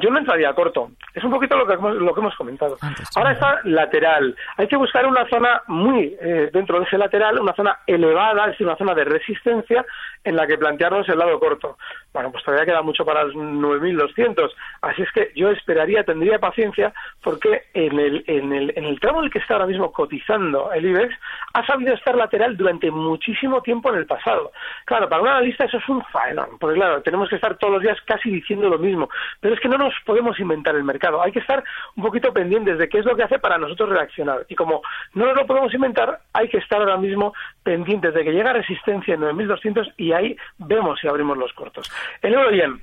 yo 0.00 0.10
no 0.10 0.18
entraría 0.18 0.52
corto. 0.52 0.90
Es 1.14 1.24
un 1.24 1.30
poquito 1.30 1.56
lo 1.56 1.66
que 1.66 1.74
hemos, 1.74 1.94
lo 1.94 2.14
que 2.14 2.20
hemos 2.20 2.34
comentado. 2.34 2.76
Ahora 3.16 3.32
está 3.32 3.60
lateral. 3.64 4.36
Hay 4.56 4.68
que 4.68 4.76
buscar 4.76 5.06
una 5.06 5.26
zona 5.28 5.62
muy 5.66 6.16
eh, 6.20 6.50
dentro 6.52 6.78
de 6.78 6.84
ese 6.84 6.98
lateral, 6.98 7.40
una 7.40 7.54
zona 7.54 7.78
elevada, 7.86 8.44
es 8.44 8.50
decir, 8.52 8.66
una 8.66 8.76
zona 8.76 8.94
de 8.94 9.04
resistencia 9.04 9.84
en 10.24 10.36
la 10.36 10.46
que 10.46 10.58
plantearnos 10.58 11.08
el 11.08 11.18
lado 11.18 11.38
corto. 11.40 11.78
Bueno, 12.12 12.30
pues 12.32 12.44
todavía 12.44 12.66
queda 12.66 12.82
mucho 12.82 13.04
para 13.04 13.24
los 13.24 13.34
9.200. 13.34 14.50
Así 14.82 15.02
es 15.02 15.12
que 15.12 15.32
yo 15.34 15.50
esperaría, 15.50 16.04
tendría 16.04 16.38
paciencia, 16.38 16.92
porque 17.22 17.62
en 17.72 17.98
el, 17.98 18.24
en, 18.26 18.52
el, 18.52 18.72
en 18.76 18.84
el 18.84 19.00
tramo 19.00 19.20
en 19.20 19.26
el 19.26 19.30
que 19.30 19.38
está 19.38 19.54
ahora 19.54 19.66
mismo 19.66 19.92
cotizando 19.92 20.72
el 20.72 20.86
IBEX, 20.86 21.14
ha 21.54 21.64
sabido 21.64 21.94
estar 21.94 22.14
lateral 22.14 22.56
durante 22.56 22.90
muchísimo 22.90 23.62
tiempo 23.62 23.90
en 23.90 23.98
el 24.00 24.06
pasado. 24.06 24.52
Claro, 24.84 25.08
para 25.08 25.22
un 25.22 25.28
analista 25.28 25.64
eso 25.64 25.78
es 25.78 25.88
un 25.88 26.04
faenón, 26.06 26.58
porque 26.58 26.76
claro, 26.76 27.00
tenemos 27.02 27.28
que 27.28 27.36
estar 27.36 27.56
todos 27.56 27.74
los 27.74 27.82
días 27.82 27.98
casi 28.04 28.30
diciendo 28.30 28.68
lo 28.68 28.78
mismo. 28.78 29.08
Pero 29.40 29.54
es 29.54 29.60
que 29.60 29.68
no 29.68 29.77
nos 29.78 29.94
podemos 30.04 30.38
inventar 30.38 30.74
el 30.74 30.84
mercado. 30.84 31.22
Hay 31.22 31.32
que 31.32 31.38
estar 31.38 31.64
un 31.96 32.02
poquito 32.02 32.32
pendientes 32.32 32.78
de 32.78 32.88
qué 32.88 32.98
es 32.98 33.04
lo 33.04 33.16
que 33.16 33.22
hace 33.22 33.38
para 33.38 33.58
nosotros 33.58 33.88
reaccionar. 33.90 34.44
Y 34.48 34.54
como 34.54 34.82
no 35.14 35.26
nos 35.26 35.36
lo 35.36 35.46
podemos 35.46 35.72
inventar, 35.72 36.20
hay 36.32 36.48
que 36.48 36.58
estar 36.58 36.80
ahora 36.80 36.96
mismo 36.98 37.32
pendientes 37.62 38.12
de 38.12 38.24
que 38.24 38.32
llega 38.32 38.52
resistencia 38.52 39.14
en 39.14 39.20
9.200 39.20 39.94
y 39.96 40.12
ahí 40.12 40.36
vemos 40.58 40.98
si 41.00 41.08
abrimos 41.08 41.38
los 41.38 41.52
cortos. 41.52 41.90
El 42.20 42.34
euro 42.34 42.50
yen, 42.50 42.82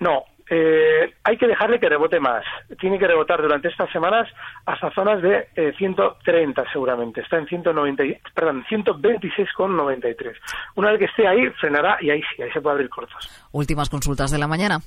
no, 0.00 0.24
eh, 0.48 1.12
hay 1.24 1.36
que 1.36 1.46
dejarle 1.46 1.80
que 1.80 1.88
rebote 1.88 2.20
más. 2.20 2.44
Tiene 2.78 2.98
que 2.98 3.06
rebotar 3.06 3.42
durante 3.42 3.68
estas 3.68 3.90
semanas 3.90 4.28
hasta 4.64 4.90
zonas 4.92 5.20
de 5.22 5.48
130 5.76 6.62
eh, 6.62 6.64
seguramente. 6.72 7.20
Está 7.20 7.38
en 7.38 7.46
190, 7.46 8.04
perdón, 8.34 8.64
126,93. 8.68 10.34
Una 10.76 10.90
vez 10.90 10.98
que 11.00 11.04
esté 11.06 11.26
ahí, 11.26 11.48
frenará 11.60 11.98
y 12.00 12.10
ahí 12.10 12.22
sí, 12.34 12.42
ahí 12.42 12.50
se 12.52 12.60
puede 12.60 12.74
abrir 12.74 12.88
cortos. 12.88 13.48
Últimas 13.52 13.90
consultas 13.90 14.30
de 14.30 14.38
la 14.38 14.46
mañana. 14.46 14.78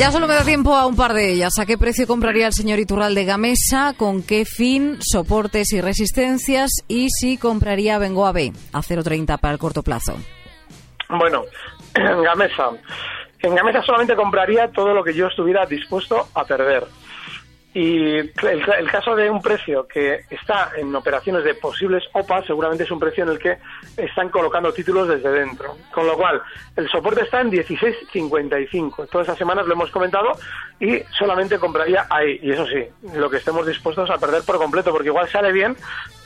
Ya 0.00 0.10
solo 0.10 0.26
me 0.26 0.32
da 0.32 0.44
tiempo 0.44 0.74
a 0.74 0.86
un 0.86 0.96
par 0.96 1.12
de 1.12 1.30
ellas. 1.30 1.58
¿A 1.58 1.66
qué 1.66 1.76
precio 1.76 2.06
compraría 2.06 2.46
el 2.46 2.54
señor 2.54 2.78
Iturral 2.78 3.14
de 3.14 3.26
Gamesa? 3.26 3.92
¿Con 3.98 4.22
qué 4.22 4.46
fin? 4.46 4.96
¿Soportes 5.00 5.74
y 5.74 5.82
resistencias? 5.82 6.70
Y 6.88 7.10
si 7.10 7.36
compraría 7.36 7.98
Bengoa 7.98 8.32
B 8.32 8.50
a 8.72 8.80
0,30 8.80 9.38
para 9.38 9.52
el 9.52 9.58
corto 9.58 9.82
plazo. 9.82 10.16
Bueno, 11.10 11.44
Gamesa. 11.94 12.70
En 13.40 13.54
Gamesa 13.54 13.82
solamente 13.82 14.16
compraría 14.16 14.68
todo 14.72 14.94
lo 14.94 15.04
que 15.04 15.12
yo 15.12 15.26
estuviera 15.26 15.66
dispuesto 15.66 16.28
a 16.32 16.44
perder. 16.44 16.86
Y 17.72 18.16
el, 18.18 18.90
caso 18.90 19.14
de 19.14 19.30
un 19.30 19.40
precio 19.40 19.86
que 19.86 20.24
está 20.28 20.72
en 20.76 20.92
operaciones 20.94 21.44
de 21.44 21.54
posibles 21.54 22.02
OPA, 22.12 22.42
seguramente 22.42 22.82
es 22.82 22.90
un 22.90 22.98
precio 22.98 23.22
en 23.22 23.30
el 23.30 23.38
que 23.38 23.58
están 23.96 24.28
colocando 24.28 24.72
títulos 24.72 25.06
desde 25.06 25.30
dentro. 25.30 25.76
Con 25.92 26.06
lo 26.06 26.16
cual, 26.16 26.42
el 26.74 26.88
soporte 26.88 27.22
está 27.22 27.40
en 27.40 27.52
16.55. 27.52 29.08
Todas 29.08 29.28
esas 29.28 29.38
semanas 29.38 29.66
lo 29.66 29.74
hemos 29.74 29.90
comentado 29.92 30.32
y 30.80 30.98
solamente 31.16 31.60
compraría 31.60 32.06
ahí. 32.10 32.40
Y 32.42 32.50
eso 32.50 32.66
sí, 32.66 32.84
lo 33.14 33.30
que 33.30 33.36
estemos 33.36 33.64
dispuestos 33.64 34.10
a 34.10 34.18
perder 34.18 34.42
por 34.44 34.58
completo, 34.58 34.90
porque 34.90 35.08
igual 35.08 35.28
sale 35.28 35.52
bien, 35.52 35.76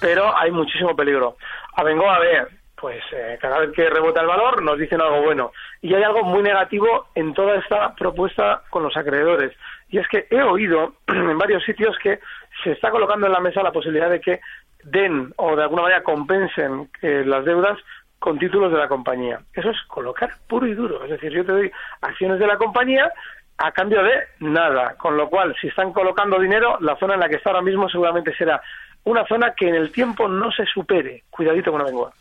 pero 0.00 0.34
hay 0.34 0.50
muchísimo 0.50 0.96
peligro. 0.96 1.36
A 1.76 1.82
vengo 1.82 2.10
a 2.10 2.20
ver, 2.20 2.48
pues 2.84 3.02
eh, 3.12 3.38
cada 3.40 3.58
vez 3.58 3.72
que 3.72 3.88
rebota 3.90 4.22
el 4.22 4.26
valor 4.26 4.62
nos 4.62 4.78
dicen 4.78 5.00
algo 5.00 5.22
bueno. 5.22 5.52
Y 5.82 5.94
hay 5.94 6.02
algo 6.02 6.22
muy 6.22 6.42
negativo 6.42 7.06
en 7.14 7.34
toda 7.34 7.56
esta 7.56 7.94
propuesta 7.94 8.62
con 8.70 8.82
los 8.82 8.96
acreedores 8.96 9.52
y 9.88 9.98
es 9.98 10.08
que 10.08 10.26
he 10.30 10.42
oído 10.42 10.94
en 11.06 11.38
varios 11.38 11.62
sitios 11.64 11.96
que 12.02 12.20
se 12.62 12.72
está 12.72 12.90
colocando 12.90 13.26
en 13.26 13.32
la 13.32 13.40
mesa 13.40 13.62
la 13.62 13.72
posibilidad 13.72 14.10
de 14.10 14.20
que 14.20 14.40
den 14.84 15.32
o 15.36 15.56
de 15.56 15.62
alguna 15.62 15.82
manera 15.82 16.02
compensen 16.02 16.90
eh, 17.02 17.24
las 17.26 17.44
deudas 17.44 17.78
con 18.18 18.38
títulos 18.38 18.72
de 18.72 18.78
la 18.78 18.88
compañía. 18.88 19.40
Eso 19.52 19.70
es 19.70 19.76
colocar 19.86 20.30
puro 20.48 20.66
y 20.66 20.74
duro. 20.74 21.04
Es 21.04 21.10
decir, 21.10 21.30
yo 21.32 21.44
te 21.44 21.52
doy 21.52 21.72
acciones 22.00 22.38
de 22.38 22.46
la 22.46 22.56
compañía 22.56 23.12
a 23.58 23.72
cambio 23.72 24.02
de 24.02 24.12
nada. 24.40 24.94
Con 24.96 25.16
lo 25.16 25.28
cual, 25.28 25.54
si 25.60 25.68
están 25.68 25.92
colocando 25.92 26.38
dinero, 26.38 26.78
la 26.80 26.96
zona 26.96 27.14
en 27.14 27.20
la 27.20 27.28
que 27.28 27.36
está 27.36 27.50
ahora 27.50 27.62
mismo 27.62 27.88
seguramente 27.88 28.34
será 28.34 28.62
una 29.04 29.26
zona 29.26 29.54
que 29.54 29.68
en 29.68 29.74
el 29.74 29.92
tiempo 29.92 30.26
no 30.28 30.50
se 30.52 30.64
supere. 30.66 31.24
Cuidadito 31.30 31.70
con 31.70 31.82
la 31.82 31.88
lengua. 31.88 32.12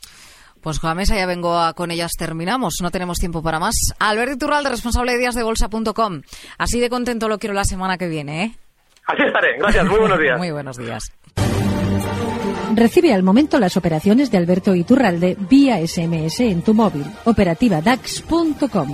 Pues 0.63 0.80
con 0.80 0.89
la 0.89 0.95
mesa 0.95 1.15
ya 1.15 1.26
vengo 1.26 1.60
a, 1.60 1.73
con 1.73 1.91
ellas 1.91 2.12
terminamos, 2.17 2.76
no 2.82 2.89
tenemos 2.89 3.17
tiempo 3.17 3.43
para 3.43 3.60
más. 3.60 3.76
Alberto 3.99 4.36
Iturralde, 4.36 4.69
responsable 4.69 5.12
de 5.12 5.19
díasdebolsa.com. 5.19 6.21
Así 6.58 6.80
de 6.80 6.89
contento 6.89 7.28
lo 7.28 7.38
quiero 7.38 7.54
la 7.54 7.65
semana 7.65 7.97
que 7.97 8.08
viene, 8.08 8.43
¿eh? 8.45 8.52
Así 9.06 9.23
estaré, 9.23 9.58
gracias, 9.58 9.86
muy 9.86 9.99
buenos 9.99 10.17
días. 10.17 10.38
muy 10.38 10.52
buenos 10.52 10.78
días. 10.78 11.12
Recibe 12.73 13.13
al 13.13 13.23
momento 13.23 13.60
las 13.60 13.76
operaciones 13.76 14.32
de 14.32 14.38
Alberto 14.38 14.73
Iturralde 14.73 15.36
vía 15.38 15.86
SMS 15.86 16.39
en 16.39 16.62
tu 16.62 16.73
móvil. 16.73 17.06
Operativa 17.26 17.82
DAX.com. 17.82 18.93